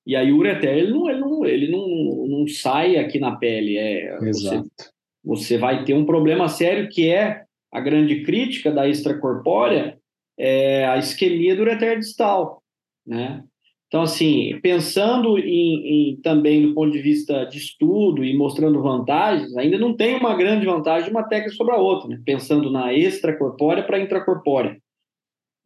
[0.07, 3.77] E aí o ureter, ele não, ele não, ele não, não sai aqui na pele.
[3.77, 4.69] É, Exato.
[4.79, 4.91] Você,
[5.25, 9.99] você vai ter um problema sério que é a grande crítica da extracorpórea,
[10.39, 12.63] é a isquemia do ureter distal,
[13.05, 13.43] né?
[13.89, 19.57] Então, assim, pensando em, em, também do ponto de vista de estudo e mostrando vantagens,
[19.57, 22.21] ainda não tem uma grande vantagem de uma técnica sobre a outra, né?
[22.25, 24.77] pensando na extracorpórea para intracorpórea.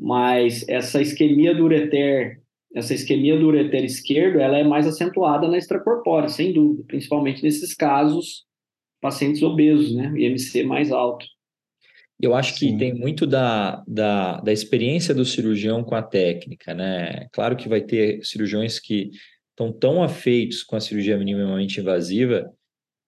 [0.01, 2.41] Mas essa isquemia do ureter
[2.73, 7.75] essa isquemia do ureter esquerdo ela é mais acentuada na extracorpórea, sem dúvida, principalmente nesses
[7.75, 8.45] casos
[9.01, 11.27] pacientes obesos, né, IMC mais alto.
[12.21, 12.79] Eu acho que Sim.
[12.79, 17.27] tem muito da, da, da experiência do cirurgião com a técnica, né?
[17.33, 19.11] Claro que vai ter cirurgiões que
[19.49, 22.49] estão tão afeitos com a cirurgia minimamente invasiva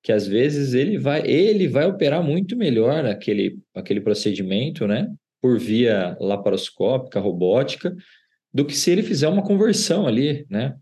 [0.02, 5.08] que às vezes ele vai ele vai operar muito melhor aquele, aquele procedimento, né?
[5.42, 7.94] Por via laparoscópica, robótica,
[8.54, 10.76] do que se ele fizer uma conversão ali, né?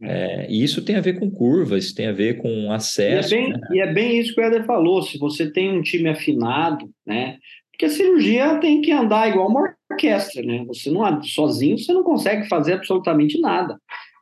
[0.00, 0.44] É.
[0.44, 3.34] é, e isso tem a ver com curvas, tem a ver com acesso.
[3.34, 3.60] E é, bem, né?
[3.72, 7.38] e é bem isso que o Eder falou: se você tem um time afinado, né?
[7.70, 10.64] Porque a cirurgia tem que andar igual uma orquestra, né?
[10.66, 13.78] Você não sozinho você não consegue fazer absolutamente nada.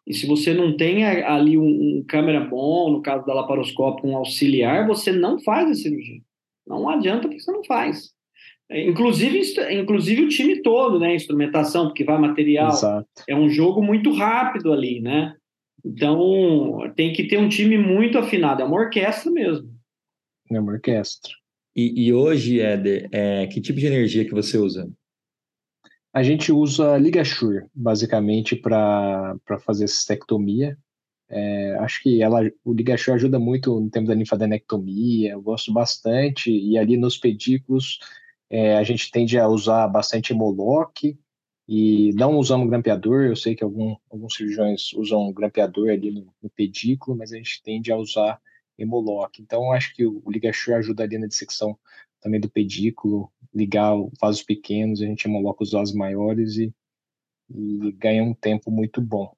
[0.06, 4.16] E se você não tem ali um, um câmera bom, no caso da laparoscópio, um
[4.16, 6.20] auxiliar, você não faz a cirurgia.
[6.66, 8.10] Não adianta porque você não faz.
[8.70, 11.14] Inclusive, inclusive o time todo, né?
[11.14, 12.70] Instrumentação, porque vai material.
[12.70, 13.08] Exato.
[13.28, 15.34] É um jogo muito rápido ali, né?
[15.84, 18.62] Então, tem que ter um time muito afinado.
[18.62, 19.68] É uma orquestra mesmo.
[20.50, 21.32] É uma orquestra.
[21.74, 24.90] E, e hoje, Éder, é, que tipo de energia que você usa?
[26.12, 30.76] A gente usa Ligasure, basicamente, para fazer cistectomia.
[31.28, 36.50] É, acho que ela, o Ligasure ajuda muito no tempo da linfadenectomia, eu gosto bastante.
[36.50, 37.98] E ali nos pedículos
[38.52, 41.18] é, a gente tende a usar bastante Moloch
[41.66, 43.22] e não usamos grampeador.
[43.22, 47.62] Eu sei que algum, alguns cirurgiões usam grampeador ali no, no, pedículo, mas a gente
[47.62, 48.38] tende a usar
[48.78, 49.40] Hemolock.
[49.40, 51.78] Então, acho que o, Ligashore ajuda ali na dissecção
[52.20, 56.72] também do pedículo, ligar vasos pequenos, a gente hemoloca os vasos maiores e,
[57.50, 59.34] e ganha um tempo muito bom.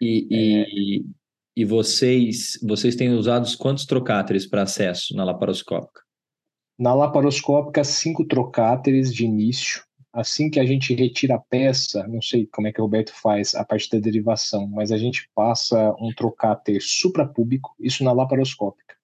[0.00, 1.12] E, e, é...
[1.56, 6.05] e vocês, vocês têm usado quantos trocáteres para acesso na laparoscópica?
[6.78, 9.82] Na laparoscópica, cinco trocáteres de início.
[10.12, 13.54] Assim que a gente retira a peça, não sei como é que o Roberto faz
[13.54, 18.94] a parte da derivação, mas a gente passa um trocáter suprapúbico, isso na laparoscópica,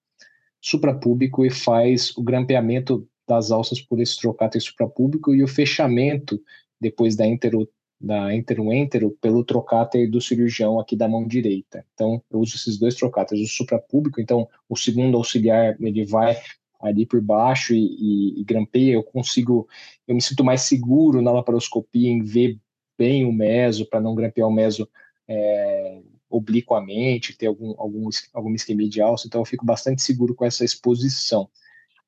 [0.61, 6.39] suprapúbico e faz o grampeamento das alças por esse trocáter suprapúbico e o fechamento
[6.79, 7.67] depois da, intero,
[7.99, 11.85] da entero-entero pelo trocáter do cirurgião aqui da mão direita.
[11.93, 16.37] Então, eu uso esses dois trocáteres, o suprapúbico, então o segundo auxiliar, ele vai
[16.83, 19.67] ali por baixo e, e, e grampeia, eu consigo,
[20.07, 22.59] eu me sinto mais seguro na laparoscopia em ver
[22.97, 24.87] bem o meso, para não grampear o meso
[25.27, 30.45] é, obliquamente, ter algum, algum, alguma isquemia de alça, então eu fico bastante seguro com
[30.45, 31.49] essa exposição.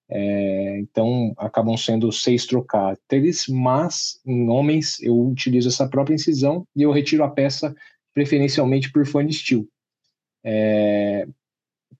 [0.07, 6.84] É, então, acabam sendo seis trocáteres, mas em homens eu utilizo essa própria incisão e
[6.84, 7.73] eu retiro a peça
[8.13, 9.67] preferencialmente por fone steel.
[10.43, 11.28] É,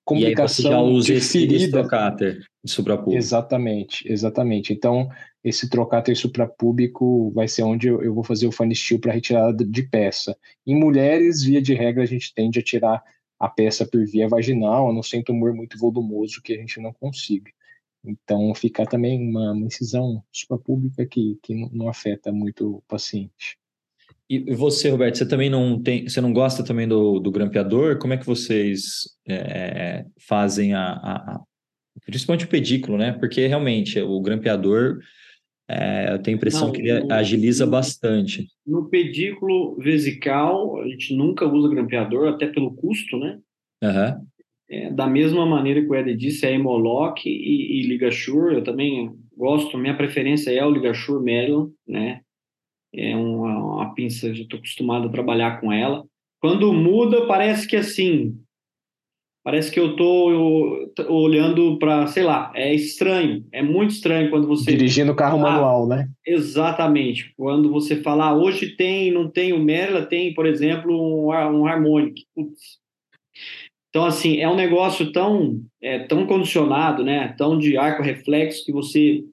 [0.04, 3.18] comunicação e aí você já usa esse, esse trocáter suprapúbico.
[3.18, 4.74] Exatamente, exatamente.
[4.74, 5.10] Então,
[5.44, 9.64] esse trocáter suprapúbico vai ser onde eu, eu vou fazer o fone steel para retirada
[9.66, 10.38] de peça.
[10.66, 13.04] Em mulheres, via de regra, a gente tende a tirar
[13.40, 16.80] a peça por via vaginal, a não ser um tumor muito volumoso que a gente
[16.80, 17.52] não consiga.
[18.04, 23.58] Então, fica também uma, uma incisão suprapública que, que não, não afeta muito o paciente.
[24.30, 28.00] E você, Roberto, você também não tem, você não gosta também do, do grampeador?
[28.00, 31.44] Como é que vocês é, fazem a, a, a,
[32.04, 33.14] principalmente o pedículo, né?
[33.14, 35.00] Porque realmente o grampeador,
[35.68, 38.48] é, eu tenho a impressão não, que ele agiliza no, bastante.
[38.66, 43.40] No pedículo vesical, a gente nunca usa grampeador, até pelo custo, né?
[43.84, 44.26] Uhum.
[44.70, 49.12] É, da mesma maneira que o Ed disse, é Hemolock e, e Ligasure, eu também
[49.38, 52.22] gosto, minha preferência é o Ligasure Merlin, né?
[52.94, 56.06] É uma, uma pinça, já estou acostumado a trabalhar com ela.
[56.40, 58.40] Quando muda, parece que assim,
[59.46, 64.72] parece que eu estou olhando para, sei lá, é estranho, é muito estranho quando você...
[64.72, 66.10] Dirigindo carro ah, manual, né?
[66.26, 67.32] Exatamente.
[67.38, 71.68] Quando você fala, ah, hoje tem, não tem o Merla, tem, por exemplo, um, um
[71.68, 72.24] Harmonic.
[72.34, 72.80] Putz,
[73.90, 77.34] então, assim, é um negócio tão, é, tão condicionado, né?
[77.38, 79.24] Tão de arco reflexo que você,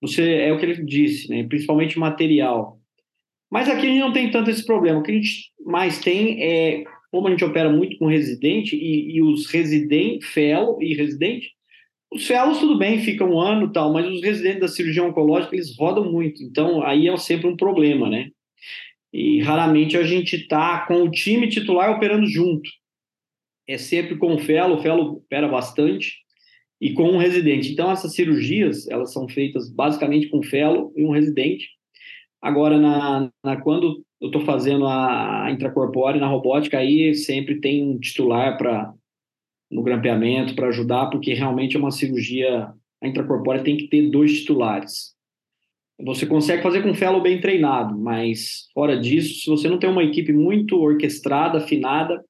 [0.00, 1.42] você é o que ele disse, né?
[1.48, 2.78] Principalmente material.
[3.50, 5.00] Mas aqui a gente não tem tanto esse problema.
[5.00, 9.16] O que a gente mais tem é, como a gente opera muito com residente e,
[9.16, 11.52] e os residente, fellow e residente,
[12.12, 15.76] os fellows tudo bem, ficam um ano tal, mas os residentes da cirurgia oncológica eles
[15.76, 16.42] rodam muito.
[16.42, 18.28] Então aí é sempre um problema, né?
[19.12, 22.68] E raramente a gente está com o time titular operando junto
[23.68, 26.16] é sempre com o Felo, o Felo opera bastante,
[26.80, 27.70] e com um residente.
[27.70, 31.68] Então, essas cirurgias, elas são feitas basicamente com Felo e um residente.
[32.40, 37.98] Agora, na, na quando eu estou fazendo a intracorpórea, na robótica, aí sempre tem um
[37.98, 38.92] titular para
[39.70, 42.72] no grampeamento, para ajudar, porque realmente é uma cirurgia,
[43.02, 45.14] a intracorpórea tem que ter dois titulares.
[46.00, 50.04] Você consegue fazer com fellow bem treinado, mas fora disso, se você não tem uma
[50.04, 52.24] equipe muito orquestrada, afinada,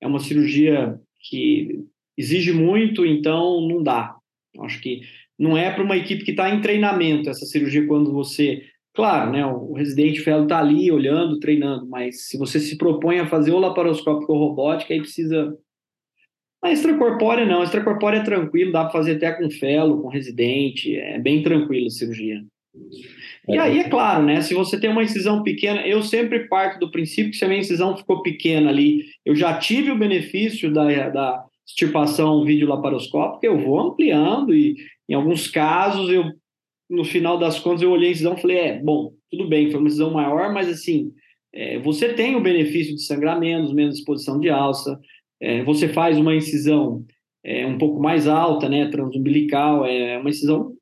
[0.00, 1.80] é uma cirurgia que
[2.16, 4.14] exige muito, então não dá.
[4.60, 5.00] Acho que
[5.38, 8.62] não é para uma equipe que está em treinamento essa cirurgia quando você.
[8.94, 13.26] Claro, né, o residente fellow está ali olhando, treinando, mas se você se propõe a
[13.26, 15.56] fazer o laparoscópico ou robótica, aí precisa.
[16.62, 20.94] A extracorpórea não, a extracorpórea é tranquilo, dá para fazer até com fellow, com residente,
[20.96, 22.44] é bem tranquilo a cirurgia.
[23.48, 24.40] E aí, é claro, né?
[24.42, 27.60] Se você tem uma incisão pequena, eu sempre parto do princípio que se a minha
[27.60, 33.80] incisão ficou pequena ali, eu já tive o benefício da, da extirpação videolaparoscópica, eu vou
[33.80, 34.76] ampliando e,
[35.08, 36.24] em alguns casos, eu,
[36.90, 39.78] no final das contas, eu olhei a incisão e falei, é, bom, tudo bem, foi
[39.78, 41.12] uma incisão maior, mas assim,
[41.54, 44.98] é, você tem o benefício de sangramentos, menos exposição de alça,
[45.40, 47.04] é, você faz uma incisão
[47.44, 50.74] é, um pouco mais alta, né, transumbilical, é uma incisão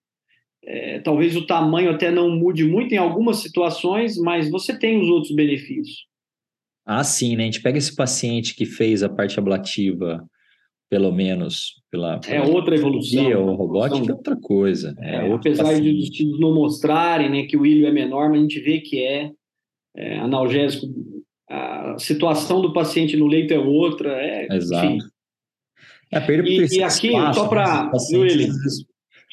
[0.64, 5.08] é, talvez o tamanho até não mude muito em algumas situações, mas você tem os
[5.08, 6.06] outros benefícios.
[6.84, 7.44] Ah, sim, né?
[7.44, 10.22] A gente pega esse paciente que fez a parte ablativa,
[10.88, 12.18] pelo menos, pela.
[12.18, 13.46] pela é outra evolução.
[13.46, 14.94] Ou robótica é outra coisa.
[14.98, 18.38] É, é apesar de os estudos não mostrarem né, que o ilho é menor, mas
[18.38, 19.30] a gente vê que é,
[19.96, 20.86] é analgésico.
[21.50, 24.10] A situação do paciente no leito é outra.
[24.12, 24.86] É, Exato.
[24.86, 24.98] Enfim.
[26.10, 27.90] É, e, e aqui, espaço, só para.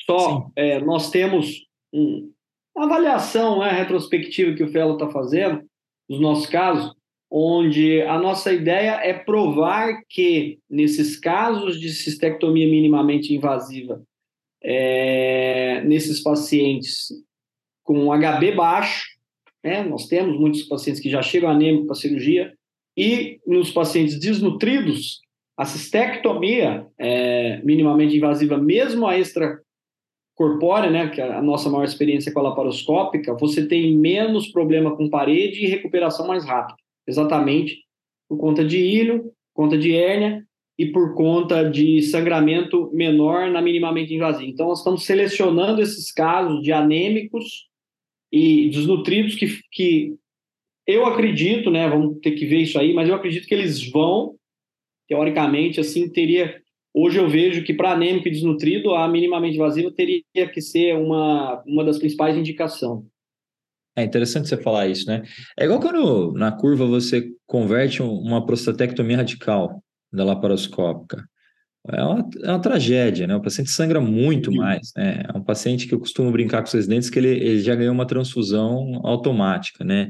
[0.05, 2.31] Só é, nós temos um,
[2.75, 5.63] uma avaliação né, retrospectiva que o Felo está fazendo
[6.09, 6.93] nos nossos casos,
[7.29, 14.01] onde a nossa ideia é provar que nesses casos de cistectomia minimamente invasiva,
[14.63, 17.07] é, nesses pacientes
[17.83, 19.05] com HB baixo,
[19.63, 22.53] né, nós temos muitos pacientes que já chegam anêmicos para cirurgia,
[22.97, 25.19] e nos pacientes desnutridos,
[25.57, 29.59] a cistectomia é, minimamente invasiva, mesmo a extra
[30.35, 34.95] corpórea, né, que é a nossa maior experiência com a laparoscópica, você tem menos problema
[34.95, 36.77] com parede e recuperação mais rápida.
[37.07, 37.85] Exatamente
[38.27, 40.43] por conta de ilho, conta de hérnia
[40.77, 44.49] e por conta de sangramento menor na minimamente invasiva.
[44.49, 47.67] Então, nós estamos selecionando esses casos de anêmicos
[48.31, 50.13] e desnutridos que, que
[50.85, 51.87] eu acredito, né?
[51.87, 54.35] Vamos ter que ver isso aí, mas eu acredito que eles vão,
[55.07, 56.61] teoricamente, assim, teria.
[56.93, 61.61] Hoje eu vejo que para anêmico e desnutrido, a minimamente invasiva teria que ser uma,
[61.65, 63.03] uma das principais indicações.
[63.95, 65.23] É interessante você falar isso, né?
[65.57, 69.81] É igual quando na curva você converte uma prostatectomia radical
[70.11, 71.23] da laparoscópica.
[71.87, 73.35] É uma, é uma tragédia, né?
[73.35, 74.57] O paciente sangra muito Sim.
[74.57, 75.23] mais, né?
[75.33, 77.93] É um paciente que eu costumo brincar com os residentes que ele, ele já ganhou
[77.93, 80.09] uma transfusão automática, né?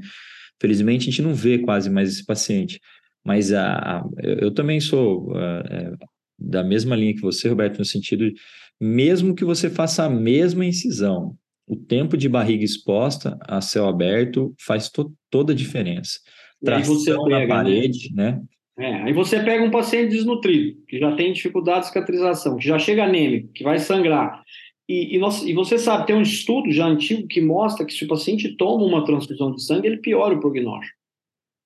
[0.60, 2.80] Felizmente a gente não vê quase mais esse paciente.
[3.26, 5.94] Mas a, a eu, também sou é,
[6.40, 8.36] da mesma linha que você, Roberto, no sentido de,
[8.80, 11.36] mesmo que você faça a mesma incisão,
[11.68, 16.20] o tempo de barriga exposta a céu aberto faz to, toda a diferença.
[16.64, 17.48] Tração na né?
[17.48, 18.42] parede, né?
[18.78, 22.78] É, aí você pega um paciente desnutrido, que já tem dificuldade de cicatrização, que já
[22.78, 24.44] chega anêmico, que vai sangrar.
[24.88, 28.04] E, e, nós, e, você sabe, tem um estudo já antigo que mostra que se
[28.04, 30.98] o paciente toma uma transfusão de sangue, ele piora o prognóstico.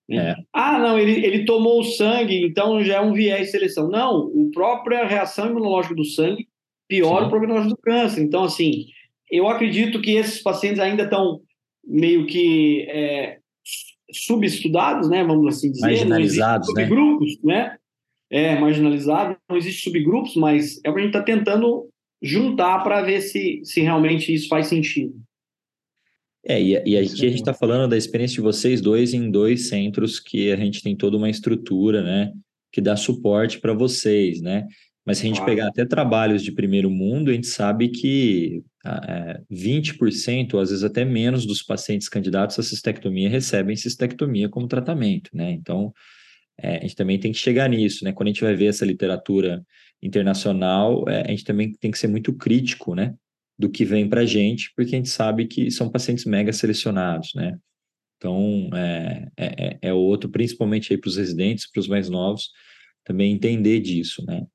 [0.08, 0.32] Né?
[0.32, 0.36] É.
[0.54, 3.90] Ah, não, ele, ele tomou o sangue, então já é um viés de seleção.
[3.90, 6.48] Não, o própria reação imunológica do sangue
[6.88, 7.28] piora Sim.
[7.28, 8.22] o prognóstico do câncer.
[8.22, 8.86] Então, assim,
[9.30, 11.42] eu acredito que esses pacientes ainda estão
[11.86, 13.40] meio que é,
[14.12, 15.88] subestudados, né, vamos assim dizer.
[15.88, 17.56] Marginalizados, não subgrupos, né?
[17.64, 17.78] né?
[18.32, 21.90] É, marginalizado, não existe subgrupos, mas é o que a gente está tentando
[22.22, 25.16] juntar para ver se, se realmente isso faz sentido.
[26.46, 29.68] É, e, e aqui a gente está falando da experiência de vocês dois em dois
[29.70, 32.32] centros que a gente tem toda uma estrutura, né,
[32.72, 34.68] que dá suporte para vocês, né?
[35.10, 35.52] Mas se a gente claro.
[35.52, 40.84] pegar até trabalhos de primeiro mundo, a gente sabe que é, 20%, ou às vezes
[40.84, 45.50] até menos, dos pacientes candidatos à cistectomia recebem cistectomia como tratamento, né?
[45.50, 45.92] Então,
[46.56, 48.14] é, a gente também tem que chegar nisso, né?
[48.14, 49.66] Quando a gente vai ver essa literatura
[50.00, 53.16] internacional, é, a gente também tem que ser muito crítico, né?
[53.58, 57.32] Do que vem para a gente, porque a gente sabe que são pacientes mega selecionados,
[57.34, 57.58] né?
[58.18, 62.52] Então, é, é, é, é outro, principalmente aí para os residentes, para os mais novos,
[63.04, 64.46] também entender disso, né?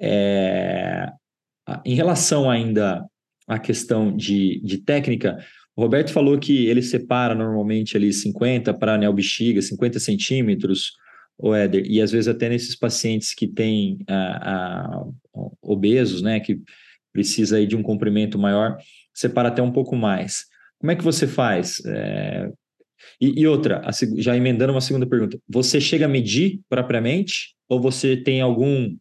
[0.00, 1.08] É,
[1.84, 3.04] em relação ainda
[3.46, 5.38] a questão de, de técnica,
[5.76, 10.92] o Roberto falou que ele separa normalmente ali 50 para anel bexiga, 50 centímetros,
[11.36, 15.04] o Éder, e às vezes até nesses pacientes que têm a,
[15.60, 16.60] obesos, né, que
[17.12, 18.76] precisa aí de um comprimento maior,
[19.12, 20.44] separa até um pouco mais.
[20.78, 21.82] Como é que você faz?
[21.86, 22.50] É...
[23.20, 23.82] E, e, outra,
[24.16, 28.96] já emendando uma segunda pergunta, você chega a medir propriamente ou você tem algum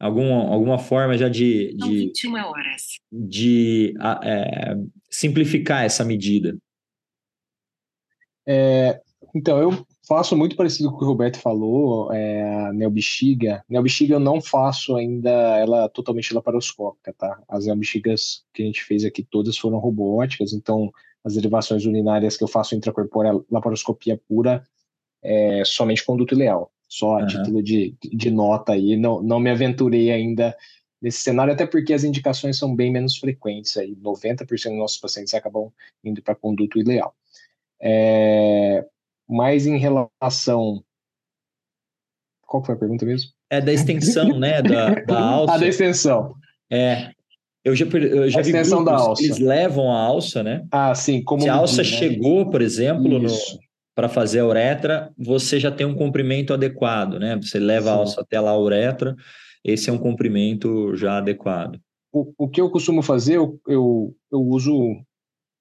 [0.00, 2.12] algum, alguma forma já de, de,
[3.12, 3.94] de
[4.24, 4.74] é,
[5.10, 6.56] simplificar essa medida?
[8.48, 9.00] É,
[9.34, 13.62] então, eu faço muito parecido com o que o Roberto falou, é, a neobexiga.
[13.68, 17.40] Neobexiga eu não faço ainda ela totalmente laparoscópica, tá?
[17.46, 20.90] As neobexigas que a gente fez aqui todas foram robóticas, então
[21.22, 24.64] as derivações urinárias que eu faço intracorpórea laparoscopia pura
[25.22, 27.26] é somente conduto ileal só a uhum.
[27.28, 28.96] título de, de nota aí.
[28.96, 30.56] Não, não me aventurei ainda
[31.00, 33.76] nesse cenário, até porque as indicações são bem menos frequentes.
[33.76, 35.72] Aí 90% dos nossos pacientes acabam
[36.02, 37.14] indo para conduto ileal.
[37.80, 38.84] É,
[39.28, 40.82] mas em relação.
[42.44, 43.30] Qual foi a pergunta mesmo?
[43.48, 44.60] É da extensão, né?
[44.60, 45.54] Da, da alça.
[45.54, 46.34] A da extensão.
[46.68, 47.12] É.
[47.64, 49.22] Eu já, eu já vi grupos, da alça.
[49.22, 50.66] eles levam a alça, né?
[50.72, 51.22] Ah, sim.
[51.22, 51.84] Como Se a alça né?
[51.84, 53.56] chegou, por exemplo, Isso.
[53.56, 53.62] no,
[54.00, 57.36] para fazer a uretra, você já tem um comprimento adequado, né?
[57.36, 57.90] Você leva Sim.
[57.90, 59.14] a alça até lá a uretra,
[59.62, 61.78] esse é um comprimento já adequado.
[62.10, 64.74] O, o que eu costumo fazer, eu, eu, eu uso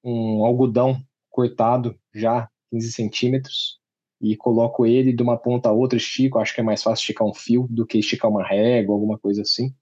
[0.02, 3.78] um algodão cortado já 15 centímetros
[4.22, 7.28] e coloco ele de uma ponta a outra, estico, acho que é mais fácil esticar
[7.28, 9.74] um fio do que esticar uma régua, alguma coisa assim,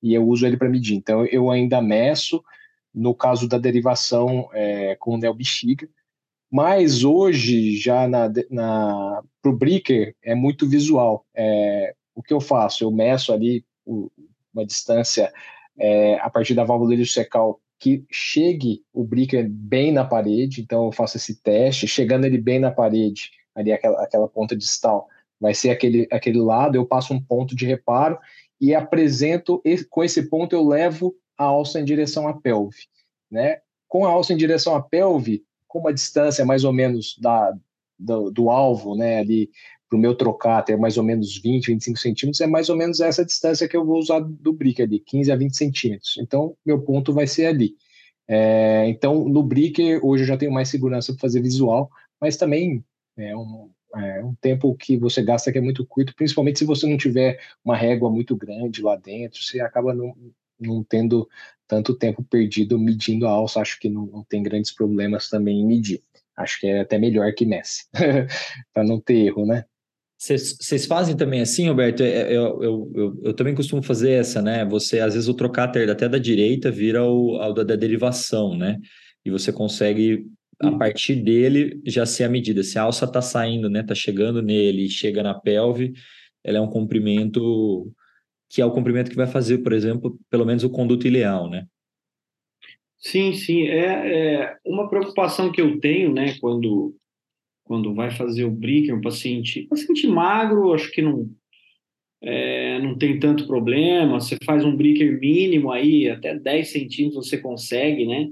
[0.00, 0.94] e eu uso ele para medir.
[0.94, 2.40] Então eu ainda meço,
[2.94, 5.88] no caso da derivação é, com o neo bexiga,
[6.54, 11.26] mas hoje, já na, na, para o Breaker, é muito visual.
[11.34, 12.84] É, o que eu faço?
[12.84, 15.32] Eu meço ali uma distância
[15.76, 20.92] é, a partir da válvula secal que chegue o Breaker bem na parede, então eu
[20.92, 25.08] faço esse teste, chegando ele bem na parede, ali aquela, aquela ponta distal,
[25.40, 28.16] vai ser aquele, aquele lado, eu passo um ponto de reparo
[28.60, 32.86] e apresento, com esse ponto eu levo a alça em direção à pelve,
[33.28, 33.58] né?
[33.88, 35.42] Com a alça em direção à pelve,
[35.74, 37.52] com uma distância mais ou menos da,
[37.98, 39.50] do, do alvo, né, ali
[39.90, 43.00] para o meu trocar ter mais ou menos 20, 25 centímetros, é mais ou menos
[43.00, 46.16] essa distância que eu vou usar do brick ali, 15 a 20 centímetros.
[46.18, 47.74] Então, meu ponto vai ser ali.
[48.28, 52.84] É, então, no brick, hoje eu já tenho mais segurança para fazer visual, mas também
[53.16, 56.86] é um, é um tempo que você gasta que é muito curto, principalmente se você
[56.86, 60.14] não tiver uma régua muito grande lá dentro, você acaba não,
[60.58, 61.28] não tendo
[61.66, 65.66] tanto tempo perdido medindo a alça, acho que não, não tem grandes problemas também em
[65.66, 66.02] medir.
[66.36, 67.84] Acho que é até melhor que Messi,
[68.72, 69.64] para não ter erro, né?
[70.18, 72.02] Vocês fazem também assim, Roberto?
[72.02, 74.64] Eu, eu, eu, eu, eu também costumo fazer essa, né?
[74.64, 78.78] Você, às vezes, o trocater até da direita vira o, o da, da derivação, né?
[79.22, 80.26] E você consegue,
[80.60, 82.62] a partir dele, já ser a medida.
[82.62, 83.80] Se a alça está saindo, né?
[83.80, 85.92] Está chegando nele e chega na pelve,
[86.42, 87.92] ela é um comprimento
[88.54, 91.66] que é o comprimento que vai fazer, por exemplo, pelo menos o conduto ileal, né?
[92.96, 93.66] Sim, sim.
[93.66, 96.94] É, é uma preocupação que eu tenho, né, quando,
[97.64, 101.28] quando vai fazer o breaker, um paciente, paciente magro, acho que não,
[102.22, 104.20] é, não tem tanto problema.
[104.20, 108.30] Você faz um breaker mínimo aí, até 10 centímetros você consegue, né?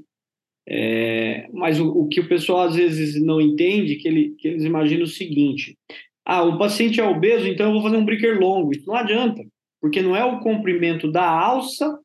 [0.69, 4.63] É, mas o, o, que o pessoal às vezes não entende, que, ele, que eles
[4.63, 5.77] imaginam o seguinte:
[6.25, 8.71] ah, o paciente é obeso, então eu vou fazer um breaker longo.
[8.71, 9.43] Isso não adianta,
[9.83, 11.99] porque não é o comprimento da alça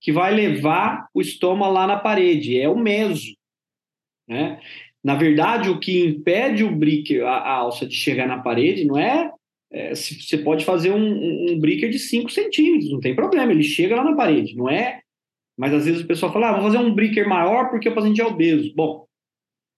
[0.00, 3.36] que vai levar o estômago lá na parede, é o meso.
[4.28, 4.60] Né?
[5.02, 8.98] Na verdade, o que impede o breaker, a, a alça de chegar na parede, não
[8.98, 9.30] é.
[9.72, 13.94] é você pode fazer um, um breaker de 5 centímetros, não tem problema, ele chega
[13.94, 15.00] lá na parede, não é.
[15.56, 18.20] Mas às vezes o pessoal fala, ah, vou fazer um breaker maior porque o paciente
[18.20, 18.72] é obeso.
[18.74, 19.06] Bom,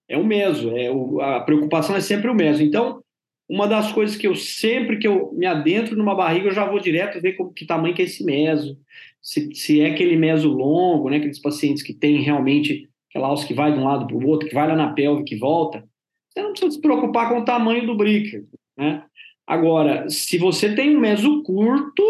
[0.09, 2.63] é o meso, é o, a preocupação é sempre o meso.
[2.63, 3.03] Então,
[3.47, 6.79] uma das coisas que eu sempre que eu me adentro numa barriga, eu já vou
[6.79, 8.77] direto ver como, que tamanho que é esse meso,
[9.21, 13.53] se, se é aquele meso longo, né, aqueles pacientes que têm realmente aquela alça que
[13.53, 15.87] vai de um lado para o outro, que vai lá na pelve que volta,
[16.29, 18.43] você não precisa se preocupar com o tamanho do breaker,
[18.77, 19.05] né?
[19.47, 22.03] Agora, se você tem um meso curto,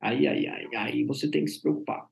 [0.00, 2.06] aí, aí, aí, aí você tem que se preocupar,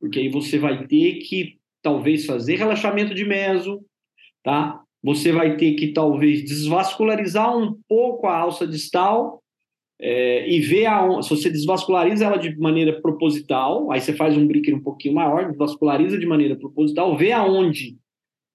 [0.00, 3.84] porque aí você vai ter que talvez fazer relaxamento de meso,
[4.42, 4.83] tá?
[5.04, 9.42] Você vai ter que talvez desvascularizar um pouco a alça distal
[10.00, 14.46] é, e ver a, se você desvasculariza ela de maneira proposital, aí você faz um
[14.46, 17.98] breaker um pouquinho maior, desvasculariza de maneira proposital, vê aonde,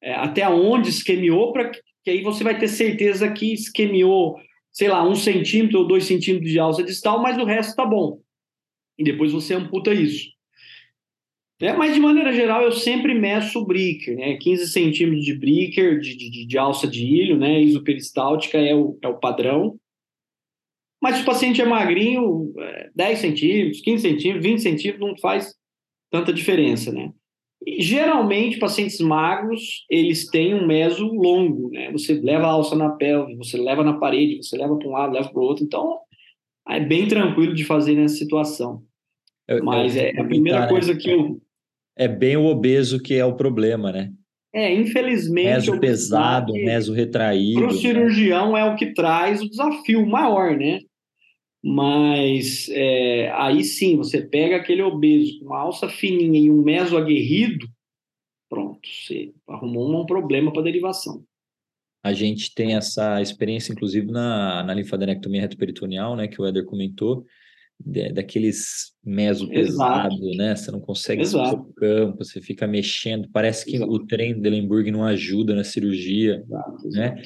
[0.02, 4.36] é, até onde esquemiou, para que, que aí você vai ter certeza que esquemiou,
[4.72, 8.20] sei lá, um centímetro ou dois centímetros de alça distal, mas o resto está bom.
[8.97, 10.30] E depois você amputa isso.
[11.62, 14.38] É, mas, de maneira geral, eu sempre meço o breaker, né?
[14.38, 17.62] 15 centímetros de breaker, de, de, de alça de ilho, né?
[17.62, 19.78] Isoperistáltica é o, é o padrão.
[21.01, 22.53] Mas se o paciente é magrinho,
[22.95, 25.53] 10 é, centímetros, 15 centímetros, 20 centímetros não faz
[26.10, 27.12] tanta diferença, né?
[27.66, 31.91] E, geralmente, pacientes magros, eles têm um meso longo, né?
[31.91, 35.14] Você leva a alça na pelve, você leva na parede, você leva para um lado,
[35.14, 35.66] leva para o outro.
[35.66, 35.99] Então,
[36.70, 38.82] é bem tranquilo de fazer nessa situação.
[39.45, 40.68] Eu, Mas eu, é a primeira né?
[40.68, 41.41] coisa que eu
[42.00, 44.10] é bem o obeso que é o problema, né?
[44.54, 45.50] É, infelizmente.
[45.50, 47.60] Meso pesado, meso retraído.
[47.60, 50.80] Para o cirurgião é o que traz o desafio maior, né?
[51.62, 56.97] Mas é, aí sim, você pega aquele obeso com uma alça fininha e um meso
[56.97, 57.68] aguerrido,
[58.50, 61.22] pronto, você arrumou um problema para derivação.
[62.02, 67.26] A gente tem essa experiência, inclusive, na, na linfadenectomia retoperitoneal, né, que o Éder comentou,
[67.80, 70.56] daqueles meso pesado, né?
[70.56, 73.30] Você não consegue sair do campo, você fica mexendo.
[73.32, 73.92] Parece que Exato.
[73.92, 76.90] o trem de Lemburg não ajuda na cirurgia, Exato.
[76.90, 77.22] né?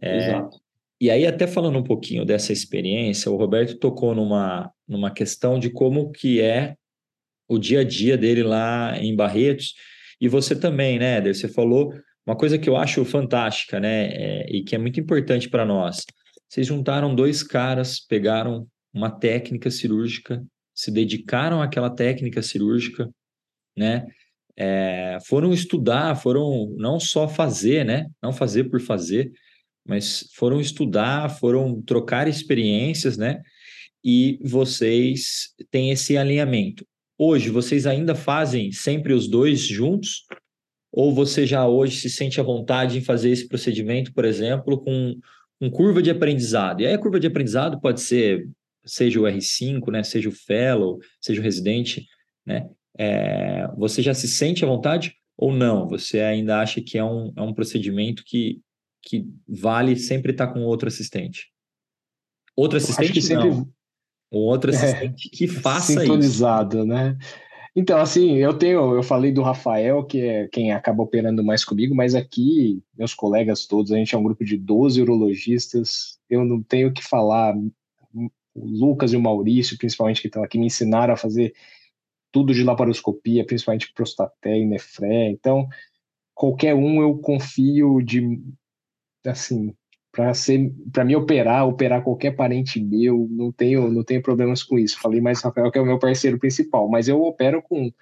[0.00, 0.58] É, Exato.
[1.00, 5.68] E aí, até falando um pouquinho dessa experiência, o Roberto tocou numa, numa questão de
[5.68, 6.74] como que é
[7.48, 9.74] o dia a dia dele lá em Barretos.
[10.20, 11.34] E você também, né, Éder?
[11.34, 11.92] Você falou
[12.26, 14.06] uma coisa que eu acho fantástica, né?
[14.06, 16.02] É, e que é muito importante para nós.
[16.48, 18.66] Vocês juntaram dois caras, pegaram
[18.96, 20.42] uma técnica cirúrgica,
[20.74, 23.10] se dedicaram àquela técnica cirúrgica,
[23.76, 24.06] né?
[24.58, 28.06] É, foram estudar, foram não só fazer, né?
[28.22, 29.30] Não fazer por fazer,
[29.86, 33.42] mas foram estudar, foram trocar experiências, né?
[34.02, 36.86] E vocês têm esse alinhamento.
[37.18, 40.22] Hoje, vocês ainda fazem sempre os dois juntos?
[40.90, 45.18] Ou você já hoje se sente à vontade em fazer esse procedimento, por exemplo, com,
[45.60, 46.80] com curva de aprendizado?
[46.80, 48.48] E aí a curva de aprendizado pode ser
[48.86, 52.06] seja o R5, né, seja o Fellow, seja o residente,
[52.44, 52.68] né,
[52.98, 55.86] é, você já se sente à vontade ou não?
[55.88, 58.60] Você ainda acha que é um, é um procedimento que,
[59.02, 61.52] que vale sempre estar com outro assistente?
[62.56, 63.50] Outro assistente sempre...
[63.50, 63.68] não.
[64.32, 66.86] Um outro é, assistente é, que faça sintonizado, isso.
[66.86, 67.18] né?
[67.78, 71.94] Então, assim, eu tenho, eu falei do Rafael, que é quem acaba operando mais comigo,
[71.94, 76.62] mas aqui, meus colegas todos, a gente é um grupo de 12 urologistas, eu não
[76.62, 77.54] tenho que falar
[78.56, 81.54] o Lucas e o Maurício, principalmente, que estão aqui, me ensinaram a fazer
[82.32, 85.30] tudo de laparoscopia, principalmente prostaté e nefré.
[85.30, 85.68] Então,
[86.34, 88.40] qualquer um eu confio de,
[89.26, 89.74] assim,
[90.12, 94.78] para ser para me operar, operar qualquer parente meu, não tenho não tenho problemas com
[94.78, 94.98] isso.
[94.98, 97.92] Falei mais Rafael que é o meu parceiro principal, mas eu opero com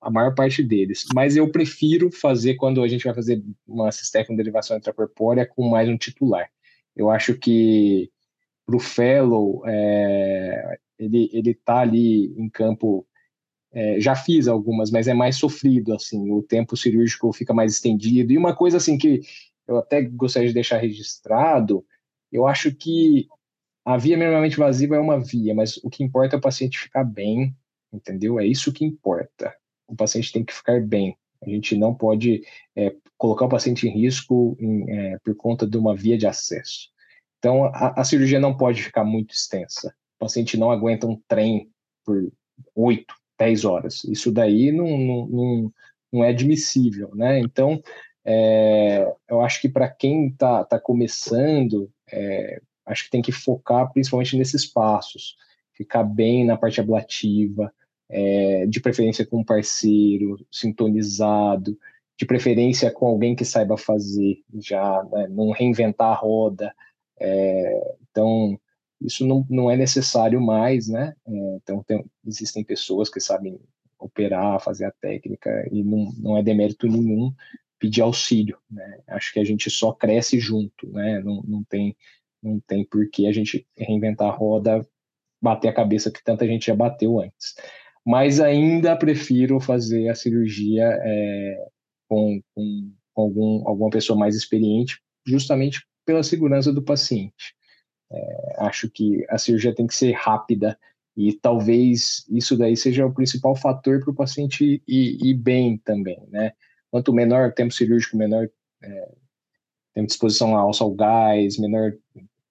[0.00, 1.04] a maior parte deles.
[1.14, 5.68] Mas eu prefiro fazer quando a gente vai fazer uma cisteca com derivação intracorpórea com
[5.68, 6.50] mais um titular.
[6.96, 8.10] Eu acho que
[8.66, 13.06] para o fellow, é, ele ele está ali em campo.
[13.72, 16.30] É, já fiz algumas, mas é mais sofrido assim.
[16.30, 18.32] O tempo cirúrgico fica mais estendido.
[18.32, 19.20] E uma coisa assim que
[19.66, 21.84] eu até gostaria de deixar registrado,
[22.30, 23.26] eu acho que
[23.84, 27.04] a via minimamente invasiva é uma via, mas o que importa é o paciente ficar
[27.04, 27.54] bem,
[27.92, 28.40] entendeu?
[28.40, 29.54] É isso que importa.
[29.86, 31.16] O paciente tem que ficar bem.
[31.42, 32.42] A gente não pode
[32.74, 36.93] é, colocar o paciente em risco em, é, por conta de uma via de acesso.
[37.44, 39.94] Então, a, a, cirurgia não pode ficar muito extensa.
[40.16, 41.68] O paciente não aguenta um trem
[42.02, 42.32] por
[42.74, 44.02] 8, 10 horas.
[44.04, 45.72] Isso daí não, não, não,
[46.10, 47.38] não é admissível, né?
[47.40, 47.82] Então,
[48.24, 53.92] é, eu acho que para quem está tá começando, é, acho que tem que focar
[53.92, 55.36] principalmente nesses passos.
[55.74, 57.70] Ficar bem na parte ablativa,
[58.08, 61.78] é, de preferência com um parceiro, sintonizado,
[62.18, 66.74] de preferência com alguém que saiba fazer, já né, não reinventar a roda.
[67.24, 68.58] É, então,
[69.00, 71.14] isso não, não é necessário mais, né?
[71.26, 73.58] É, então, tem, existem pessoas que sabem
[73.98, 77.32] operar, fazer a técnica, e não, não é demérito nenhum
[77.78, 79.00] pedir auxílio, né?
[79.08, 81.20] Acho que a gente só cresce junto, né?
[81.20, 81.96] Não, não tem
[82.42, 84.86] não tem por que a gente reinventar a roda,
[85.40, 87.54] bater a cabeça que tanta gente já bateu antes
[88.04, 91.66] mas ainda prefiro fazer a cirurgia é,
[92.06, 97.54] com, com algum, alguma pessoa mais experiente, justamente pela segurança do paciente.
[98.10, 100.78] É, acho que a cirurgia tem que ser rápida
[101.16, 106.20] e talvez isso daí seja o principal fator para o paciente ir, ir, bem também,
[106.28, 106.52] né?
[106.90, 108.48] Quanto menor tempo cirúrgico, menor
[108.82, 109.12] é,
[109.94, 111.92] tempo de exposição ao gás, menor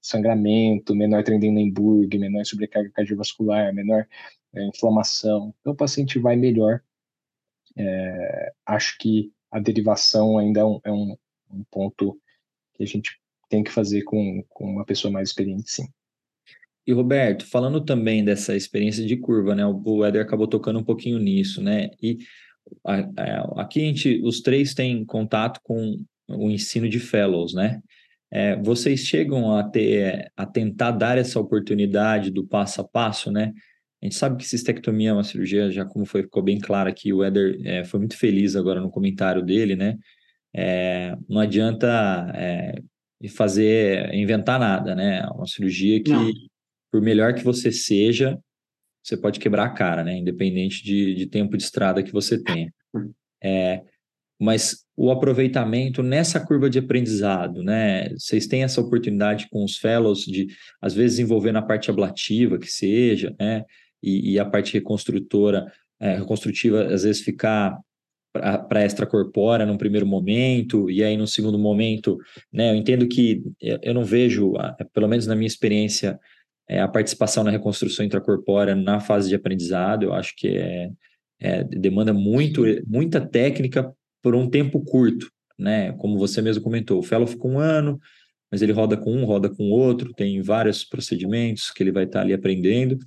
[0.01, 4.08] sangramento, menor Trendelenburg, menor sobrecarga cardiovascular, menor
[4.54, 5.54] é, inflamação.
[5.60, 6.82] Então o paciente vai melhor.
[7.76, 11.18] É, acho que a derivação ainda é um, é um,
[11.51, 12.20] um, ponto
[12.74, 13.20] que a gente
[13.54, 15.86] tem que fazer com, com uma pessoa mais experiente, sim.
[16.88, 19.64] E Roberto, falando também dessa experiência de curva, né?
[19.64, 21.91] O Éder acabou tocando um pouquinho nisso, né?
[22.01, 22.18] E
[23.56, 27.80] aqui a gente, os três têm contato com o ensino de fellows, né?
[28.32, 33.54] É, vocês chegam a ter, a tentar dar essa oportunidade do passo a passo, né?
[34.01, 37.14] A gente sabe que cistectomia é uma cirurgia, já como foi, ficou bem claro aqui,
[37.14, 39.95] o Éder é, foi muito feliz agora no comentário dele, né?
[40.56, 42.32] É, não adianta
[43.24, 45.19] é, fazer, inventar nada, né?
[45.19, 46.32] É uma cirurgia que, não.
[46.91, 48.38] por melhor que você seja,
[49.03, 50.17] você pode quebrar a cara, né?
[50.17, 52.71] Independente de, de tempo de estrada que você tenha.
[53.45, 53.82] É,
[54.39, 58.07] mas o aproveitamento nessa curva de aprendizado, né?
[58.09, 60.47] Vocês têm essa oportunidade com os fellows de,
[60.82, 63.65] às vezes, envolver na parte ablativa, que seja, né?
[64.01, 65.69] E, e a parte reconstrutora,
[65.99, 67.78] é, reconstrutiva, às vezes, ficar
[68.34, 72.17] para extracorpórea num primeiro momento, e aí no segundo momento,
[72.51, 72.71] né?
[72.71, 74.53] Eu entendo que eu não vejo,
[74.91, 76.19] pelo menos na minha experiência,
[76.67, 80.89] é, a participação na reconstrução intracorpórea na fase de aprendizado, eu acho que é,
[81.39, 85.91] é demanda muito, muita técnica por um tempo curto, né?
[85.93, 87.99] Como você mesmo comentou, o fellow fica um ano,
[88.51, 92.21] mas ele roda com um, roda com outro, tem vários procedimentos que ele vai estar
[92.21, 92.97] ali aprendendo.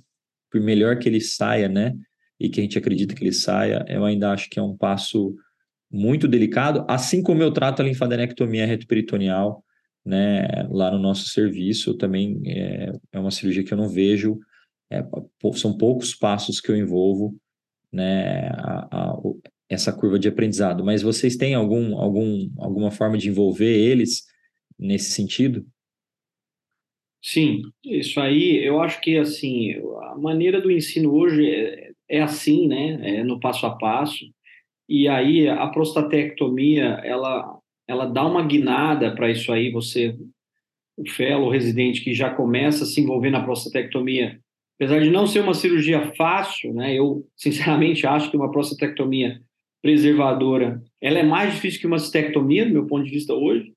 [0.49, 1.93] Por melhor que ele saia, né?
[2.39, 5.35] E que a gente acredita que ele saia, eu ainda acho que é um passo
[5.89, 9.63] muito delicado, assim como eu trato a linfadenectomia retoperitoneal,
[10.05, 10.47] né?
[10.69, 14.37] Lá no nosso serviço, também é, é uma cirurgia que eu não vejo,
[14.91, 15.03] é,
[15.55, 17.35] são poucos passos que eu envolvo,
[17.91, 18.49] né?
[18.49, 19.17] A, a,
[19.69, 24.23] essa curva de aprendizado, mas vocês têm algum, algum, alguma forma de envolver eles
[24.79, 25.65] nesse sentido?
[27.21, 29.73] Sim, isso aí, eu acho que assim,
[30.11, 33.19] a maneira do ensino hoje é, é assim, né?
[33.19, 34.25] É no passo a passo.
[34.89, 40.17] E aí a prostatectomia, ela ela dá uma guinada para isso aí, você
[40.97, 44.39] o fellow residente que já começa a se envolver na prostatectomia,
[44.75, 46.93] apesar de não ser uma cirurgia fácil, né?
[46.93, 49.39] Eu sinceramente acho que uma prostatectomia
[49.81, 53.71] preservadora, ela é mais difícil que uma cistectomia, do meu ponto de vista hoje.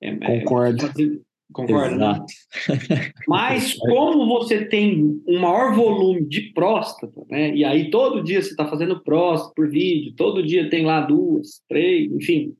[0.00, 0.86] É, é Concordo.
[0.86, 2.24] É, concordo, né?
[3.26, 7.54] Mas como você tem um maior volume de próstata, né?
[7.54, 11.62] E aí todo dia você está fazendo próstata por vídeo, todo dia tem lá duas,
[11.68, 12.54] três, enfim.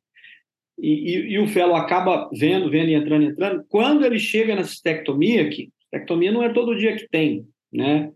[0.78, 3.64] E, e, e o fellow acaba vendo, vendo e entrando, entrando.
[3.68, 8.12] Quando ele chega na cistectomia, que cistectomia não é todo dia que tem, né?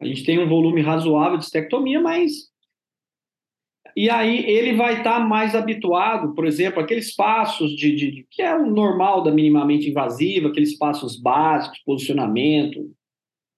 [0.00, 2.50] A gente tem um volume razoável de cistectomia, mas
[3.94, 8.26] e aí ele vai estar tá mais habituado, por exemplo, aqueles passos de, de, de,
[8.30, 12.90] que é o normal da minimamente invasiva, aqueles passos básicos, posicionamento,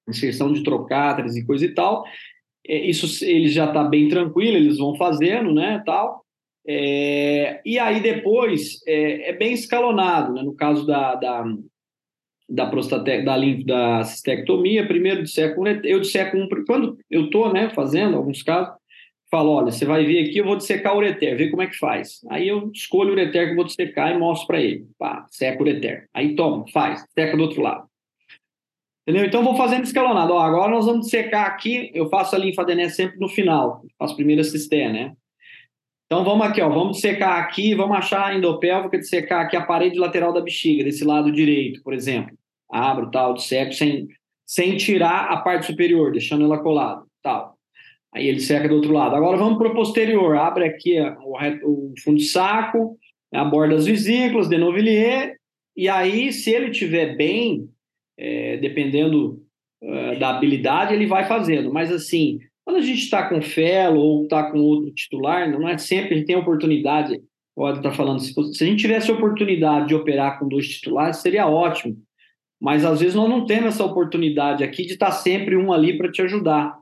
[0.08, 2.04] inserção de trocáteres e coisa e tal.
[2.66, 6.24] é, isso ele já está bem tranquilo, eles vão fazendo, né, tal.
[6.70, 10.42] É, e aí depois é, é bem escalonado, né?
[10.42, 11.44] No caso da, da,
[12.46, 18.18] da prostate, da, da cistectomia, primeiro disseco, eu disseco um, quando eu estou né, fazendo
[18.18, 18.74] alguns casos,
[19.30, 21.76] falo, olha, você vai vir aqui, eu vou dissecar o ureter, ver como é que
[21.76, 22.20] faz.
[22.30, 24.86] Aí eu escolho o ureter que eu vou dissecar e mostro para ele.
[24.98, 26.08] Pá, seca o ureter.
[26.14, 27.86] Aí toma, faz, seca do outro lado.
[29.06, 29.26] Entendeu?
[29.26, 30.34] Então vou fazendo escalonado.
[30.34, 34.40] Ó, agora nós vamos dissecar aqui, eu faço a linfadenese sempre no final, faço primeiro
[34.40, 35.14] a cister, né?
[36.06, 39.66] Então vamos aqui, ó, vamos secar aqui, vamos achar a endopélvica de secar aqui a
[39.66, 42.36] parede lateral da bexiga, desse lado direito, por exemplo.
[42.70, 44.08] Abro tal, seco sem,
[44.46, 47.57] sem tirar a parte superior, deixando ela colada, tal.
[48.14, 49.14] Aí ele seca do outro lado.
[49.14, 52.96] Agora vamos para o posterior, abre aqui o, o, fundo de saco,
[53.32, 55.36] aborda as vesículas, denovillier,
[55.76, 57.68] e aí se ele tiver bem,
[58.18, 59.42] é, dependendo
[59.82, 61.72] é, da habilidade, ele vai fazendo.
[61.72, 65.78] Mas assim, quando a gente está com Felo ou está com outro titular, não é
[65.78, 67.20] sempre gente tem oportunidade.
[67.54, 71.16] O está falando, se, se a gente tivesse a oportunidade de operar com dois titulares,
[71.18, 71.96] seria ótimo.
[72.60, 75.96] Mas às vezes nós não temos essa oportunidade aqui de estar tá sempre um ali
[75.96, 76.76] para te ajudar.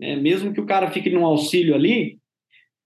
[0.00, 2.18] É, mesmo que o cara fique num auxílio ali,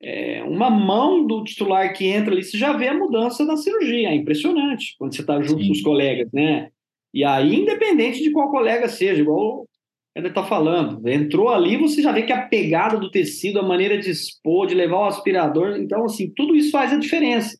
[0.00, 4.08] é, uma mão do titular que entra ali, você já vê a mudança na cirurgia.
[4.08, 5.66] É impressionante quando você está junto Sim.
[5.68, 6.68] com os colegas, né?
[7.12, 9.66] E aí, independente de qual colega seja, igual
[10.14, 11.06] ele está falando.
[11.08, 14.74] Entrou ali, você já vê que a pegada do tecido, a maneira de expor, de
[14.74, 17.58] levar o aspirador, então, assim, tudo isso faz a diferença.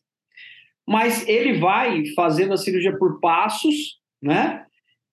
[0.87, 4.65] Mas ele vai fazendo a cirurgia por passos, né?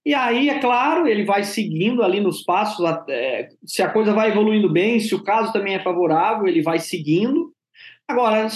[0.07, 2.79] E aí, é claro, ele vai seguindo ali nos passos,
[3.09, 6.79] é, se a coisa vai evoluindo bem, se o caso também é favorável, ele vai
[6.79, 7.53] seguindo.
[8.07, 8.49] Agora, a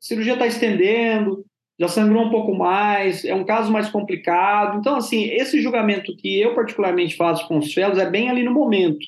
[0.00, 1.44] cirurgia está estendendo,
[1.78, 4.78] já sangrou um pouco mais, é um caso mais complicado.
[4.80, 8.52] Então, assim, esse julgamento que eu particularmente faço com os fellows é bem ali no
[8.52, 9.06] momento.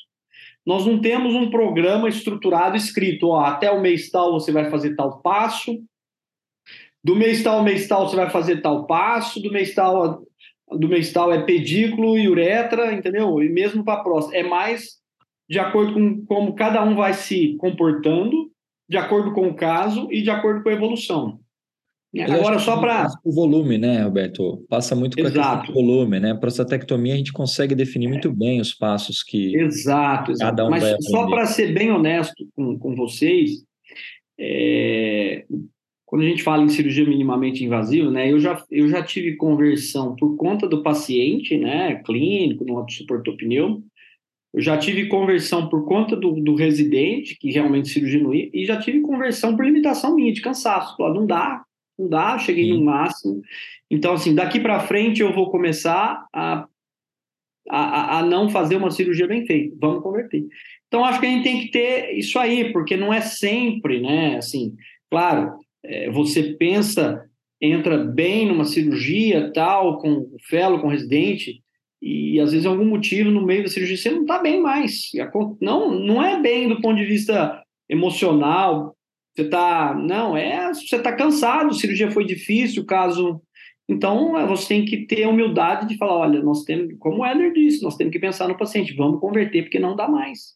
[0.65, 4.95] Nós não temos um programa estruturado escrito, ó, até o mês tal você vai fazer
[4.95, 5.77] tal passo,
[7.03, 10.23] do mês tal ao mês tal você vai fazer tal passo, do mês tal
[10.73, 13.43] do mês tal é pedículo e uretra, entendeu?
[13.43, 14.37] E mesmo para a próstata.
[14.37, 15.01] É mais
[15.49, 18.51] de acordo com como cada um vai se comportando,
[18.89, 21.41] de acordo com o caso e de acordo com a evolução.
[22.19, 23.07] Agora, só para.
[23.25, 24.65] O volume, né, Roberto?
[24.69, 25.71] Passa muito com exato.
[25.71, 26.35] a volume, né?
[26.35, 30.51] Prostatectomia, a gente consegue definir muito bem os passos que exato, exato.
[30.51, 33.63] cada um Mas vai só para ser bem honesto com, com vocês,
[34.39, 35.45] é...
[36.11, 40.17] quando a gente fala em cirurgia minimamente invasiva, né, eu já, eu já tive conversão
[40.17, 43.81] por conta do paciente, né, clínico, no suportou pneu,
[44.53, 48.65] eu já tive conversão por conta do, do residente, que realmente cirurgia não ia, e
[48.65, 50.97] já tive conversão por limitação minha, de cansaço.
[50.99, 51.63] Não dá,
[51.97, 52.79] não dá, cheguei Sim.
[52.79, 53.41] no máximo.
[53.89, 56.67] Então, assim, daqui para frente eu vou começar a,
[57.69, 60.45] a, a não fazer uma cirurgia bem feita, vamos converter.
[60.89, 64.39] Então, acho que a gente tem que ter isso aí, porque não é sempre, né?
[64.39, 64.75] Assim,
[65.09, 65.53] claro,
[65.85, 67.25] é, você pensa,
[67.61, 71.63] entra bem numa cirurgia, tal, com fellow, com residente,
[72.03, 75.11] e às vezes algum motivo no meio da cirurgia você não está bem mais.
[75.61, 78.97] Não, não é bem do ponto de vista emocional,
[79.35, 83.41] você tá, não, é, você tá cansado, a cirurgia foi difícil, o caso.
[83.89, 87.27] Então, é, você tem que ter a humildade de falar, olha, nós temos, como o
[87.27, 90.55] Éder disse, nós temos que pensar no paciente, vamos converter porque não dá mais.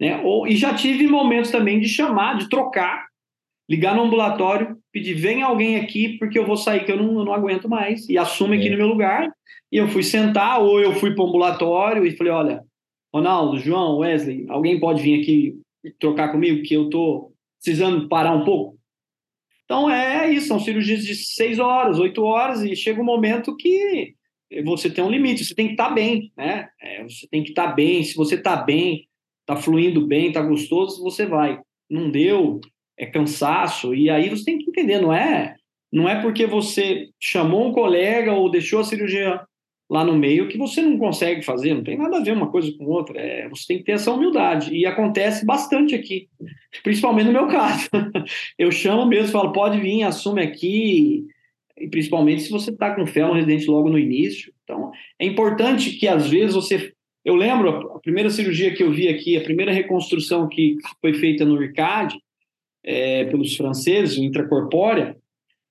[0.00, 0.20] Né?
[0.22, 3.06] Ou, e já tive momentos também de chamar, de trocar,
[3.68, 7.24] ligar no ambulatório, pedir, vem alguém aqui porque eu vou sair que eu não, eu
[7.24, 8.60] não aguento mais, e assume é.
[8.60, 9.30] aqui no meu lugar.
[9.72, 12.64] E eu fui sentar, ou eu fui para o ambulatório e falei, olha,
[13.12, 15.58] Ronaldo, João, Wesley, alguém pode vir aqui
[15.98, 17.32] trocar comigo que eu tô
[17.62, 18.78] precisando parar um pouco.
[19.64, 24.14] Então é isso, são cirurgias de seis horas, oito horas, e chega um momento que
[24.64, 26.68] você tem um limite, você tem que estar tá bem, né?
[26.80, 29.08] É, você tem que estar tá bem, se você está bem,
[29.40, 31.60] está fluindo bem, está gostoso, você vai.
[31.90, 32.60] Não deu,
[32.98, 35.54] é cansaço, e aí você tem que entender, não é,
[35.92, 39.40] não é porque você chamou um colega ou deixou a cirurgia
[39.88, 42.72] lá no meio que você não consegue fazer, não tem nada a ver uma coisa
[42.76, 43.20] com outra.
[43.20, 44.74] É, você tem que ter essa humildade.
[44.74, 46.28] E acontece bastante aqui,
[46.82, 47.88] principalmente no meu caso.
[48.58, 51.26] Eu chamo mesmo, falo, pode vir, assume aqui,
[51.78, 54.52] e principalmente se você está com fé no residente logo no início.
[54.64, 56.92] Então, é importante que às vezes você.
[57.24, 61.44] Eu lembro a primeira cirurgia que eu vi aqui, a primeira reconstrução que foi feita
[61.44, 62.18] no RICAD,
[62.84, 65.16] é, pelos franceses, intracorpórea,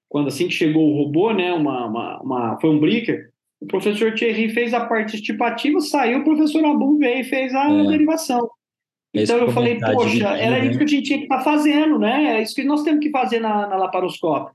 [0.10, 3.30] quando assim que chegou o robô, né, uma, uma, uma foi um breaker,
[3.61, 7.72] o professor Thierry fez a parte estipativa, saiu, o professor Abu veio e fez a
[7.72, 7.88] é.
[7.88, 8.49] derivação.
[9.14, 10.65] Então eu falei, poxa, era né?
[10.65, 12.38] isso que a gente tinha que estar tá fazendo, né?
[12.38, 14.53] É isso que nós temos que fazer na, na laparoscópia.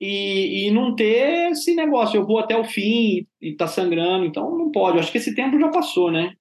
[0.00, 4.56] E, e não ter esse negócio, eu vou até o fim e, está sangrando, então
[4.56, 4.96] não pode.
[4.96, 6.34] Eu acho que esse tempo já passou, né?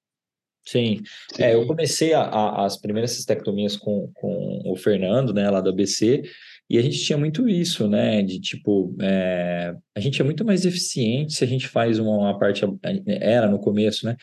[0.68, 1.02] Sim.
[1.38, 5.70] É, eu comecei a, a, as primeiras cistectomias com, com o Fernando, né, lá do
[5.70, 6.24] ABC,
[6.70, 8.24] e a gente tinha muito isso, né?
[8.24, 12.40] De tipo, é, a gente é muito mais eficiente se a gente faz uma, uma,
[12.40, 12.64] parte.
[13.06, 14.16] Era no começo, né?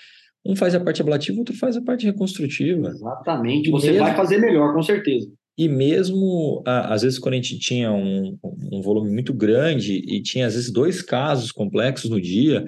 [0.45, 2.89] Um faz a parte ablativa, outro faz a parte reconstrutiva.
[2.89, 3.71] Exatamente.
[3.71, 5.31] Você mesmo, vai fazer melhor, com certeza.
[5.57, 8.37] E mesmo, às vezes, quando a gente tinha um,
[8.73, 12.65] um volume muito grande e tinha, às vezes, dois casos complexos no dia,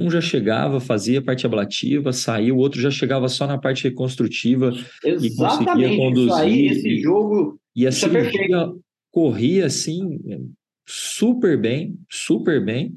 [0.00, 4.72] um já chegava, fazia parte ablativa, saiu, o outro já chegava só na parte reconstrutiva
[5.04, 6.28] Exatamente, e conseguia conduzir.
[6.28, 7.60] Isso aí, esse jogo.
[7.76, 8.72] E a é cirurgia
[9.10, 10.18] corria assim
[10.86, 12.94] super bem, super bem,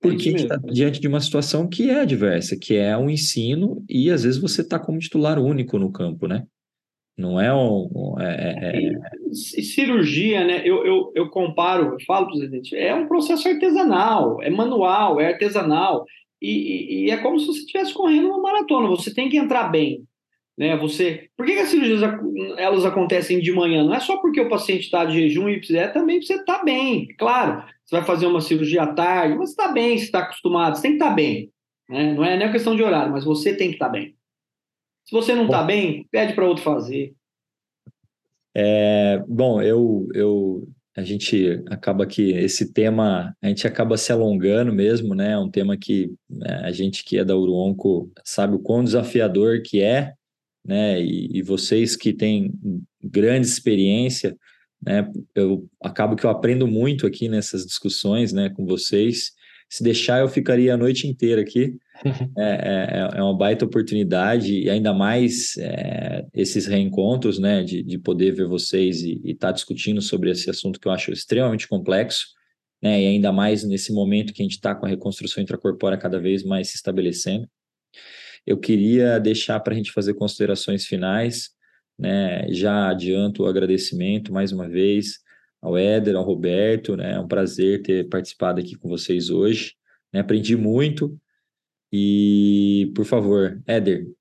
[0.00, 3.10] porque é a gente está diante de uma situação que é adversa, que é um
[3.10, 6.44] ensino, e às vezes você está como titular único no campo, né?
[7.16, 8.16] Não é um.
[8.18, 8.92] É, é...
[9.30, 10.62] E, cirurgia, né?
[10.64, 16.04] Eu, eu, eu comparo, eu falo, presidente, é um processo artesanal, é manual, é artesanal.
[16.44, 19.68] E, e, e é como se você estivesse correndo uma maratona, você tem que entrar
[19.68, 20.04] bem
[20.56, 20.76] né?
[20.76, 22.00] Você, por que, que as cirurgias
[22.56, 23.84] elas acontecem de manhã?
[23.84, 26.58] Não é só porque o paciente está de jejum e precisa, é também você estar
[26.58, 27.08] tá bem.
[27.18, 30.82] Claro, você vai fazer uma cirurgia à tarde, mas está bem, você está acostumado, você
[30.82, 31.50] tem que estar tá bem.
[31.88, 32.14] Né?
[32.14, 34.14] Não é nem questão de horário, mas você tem que estar tá bem.
[35.04, 37.14] Se você não está bem, pede para outro fazer.
[38.56, 44.72] É, bom, eu, eu, a gente acaba que esse tema, a gente acaba se alongando
[44.72, 45.32] mesmo, né?
[45.32, 49.60] É um tema que né, a gente que é da Uruonco sabe o quão desafiador
[49.62, 50.12] que é,
[50.64, 51.02] né?
[51.02, 52.52] E, e vocês que têm
[53.02, 54.36] grande experiência,
[54.80, 55.10] né?
[55.34, 58.48] Eu acabo que eu aprendo muito aqui nessas discussões, né?
[58.50, 59.32] Com vocês.
[59.68, 61.76] Se deixar, eu ficaria a noite inteira aqui.
[62.36, 67.62] É, é, é uma baita oportunidade e ainda mais é, esses reencontros, né?
[67.62, 71.12] De, de poder ver vocês e estar tá discutindo sobre esse assunto que eu acho
[71.12, 72.26] extremamente complexo.
[72.82, 76.20] Né, e ainda mais nesse momento que a gente está com a reconstrução intracorpórea cada
[76.20, 77.48] vez mais se estabelecendo.
[78.46, 81.50] Eu queria deixar para a gente fazer considerações finais,
[81.98, 82.46] né?
[82.52, 85.20] Já adianto o agradecimento mais uma vez
[85.62, 87.14] ao Éder, ao Roberto, né?
[87.14, 89.74] É um prazer ter participado aqui com vocês hoje.
[90.12, 90.20] Né?
[90.20, 91.18] Aprendi muito.
[91.96, 94.12] E, por favor, Éder.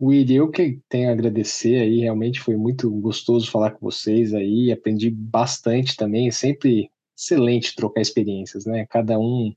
[0.00, 4.72] Willi, eu que tenho a agradecer aí, realmente foi muito gostoso falar com vocês aí,
[4.72, 8.86] aprendi bastante também, é sempre excelente trocar experiências, né?
[8.86, 9.54] Cada um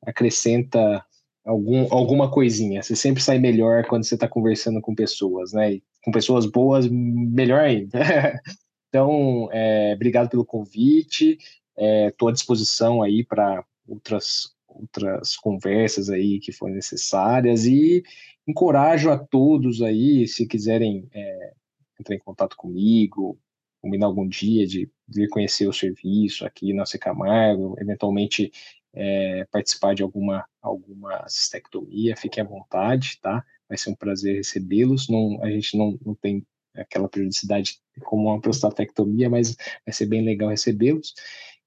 [0.00, 1.04] acrescenta
[1.44, 2.82] algum, alguma coisinha.
[2.82, 5.74] Você sempre sai melhor quando você está conversando com pessoas, né?
[5.74, 7.98] E com pessoas boas, melhor ainda.
[8.88, 11.36] então, é, obrigado pelo convite.
[11.76, 18.02] Estou é, à disposição aí para outras outras conversas aí que forem necessárias e
[18.46, 21.52] encorajo a todos aí, se quiserem é,
[21.98, 23.38] entrar em contato comigo,
[23.80, 28.52] combinar algum dia de vir conhecer o serviço aqui na Camargo, eventualmente
[28.92, 33.44] é, participar de alguma, alguma cistectomia, fiquem à vontade, tá?
[33.68, 35.08] Vai ser um prazer recebê-los.
[35.08, 36.44] Não, a gente não, não tem
[36.74, 41.14] aquela periodicidade como uma prostatectomia, mas vai ser bem legal recebê-los.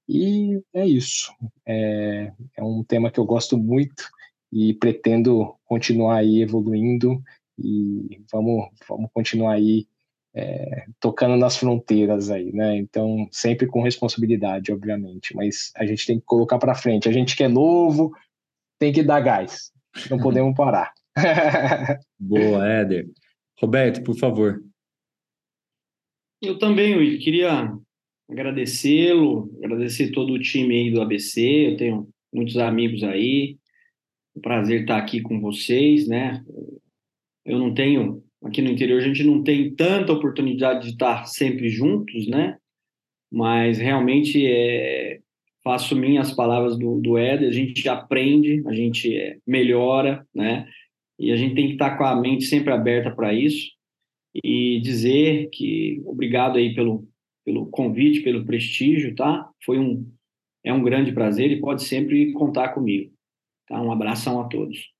[0.08, 1.32] E é isso.
[1.66, 4.08] É, é um tema que eu gosto muito
[4.52, 7.22] e pretendo continuar aí evoluindo
[7.58, 9.86] e vamos, vamos continuar aí
[10.34, 12.76] é, tocando nas fronteiras aí, né?
[12.76, 17.08] Então, sempre com responsabilidade, obviamente, mas a gente tem que colocar para frente.
[17.08, 18.12] A gente que é novo
[18.78, 19.72] tem que dar gás,
[20.10, 20.92] não podemos parar.
[22.18, 23.08] Boa, Éder.
[23.60, 24.60] Roberto, por favor.
[26.42, 27.72] Eu também, Will, queria
[28.30, 33.58] agradecê-lo, agradecer todo o time aí do ABC, eu tenho muitos amigos aí,
[34.36, 36.44] um prazer estar aqui com vocês, né?
[37.44, 41.70] Eu não tenho Aqui no interior a gente não tem tanta oportunidade de estar sempre
[41.70, 42.58] juntos, né?
[43.32, 45.18] Mas realmente é,
[45.62, 50.68] faço minhas palavras do, do Éder, a gente aprende, a gente é, melhora, né?
[51.18, 53.70] E a gente tem que estar com a mente sempre aberta para isso
[54.44, 57.08] e dizer que obrigado aí pelo,
[57.44, 59.48] pelo convite, pelo prestígio, tá?
[59.64, 60.06] Foi um
[60.64, 63.12] é um grande prazer e pode sempre contar comigo.
[63.68, 63.80] Tá?
[63.80, 64.90] Um abração a todos.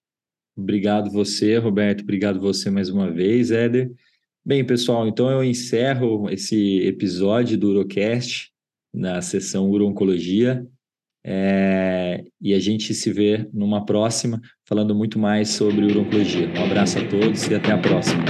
[0.56, 2.02] Obrigado você, Roberto.
[2.02, 3.90] Obrigado você mais uma vez, Éder.
[4.44, 8.52] Bem, pessoal, então eu encerro esse episódio do Urocast
[8.92, 10.66] na sessão Urologia.
[11.26, 16.46] É, e a gente se vê numa próxima, falando muito mais sobre urologia.
[16.54, 18.22] Um abraço a todos e até a próxima.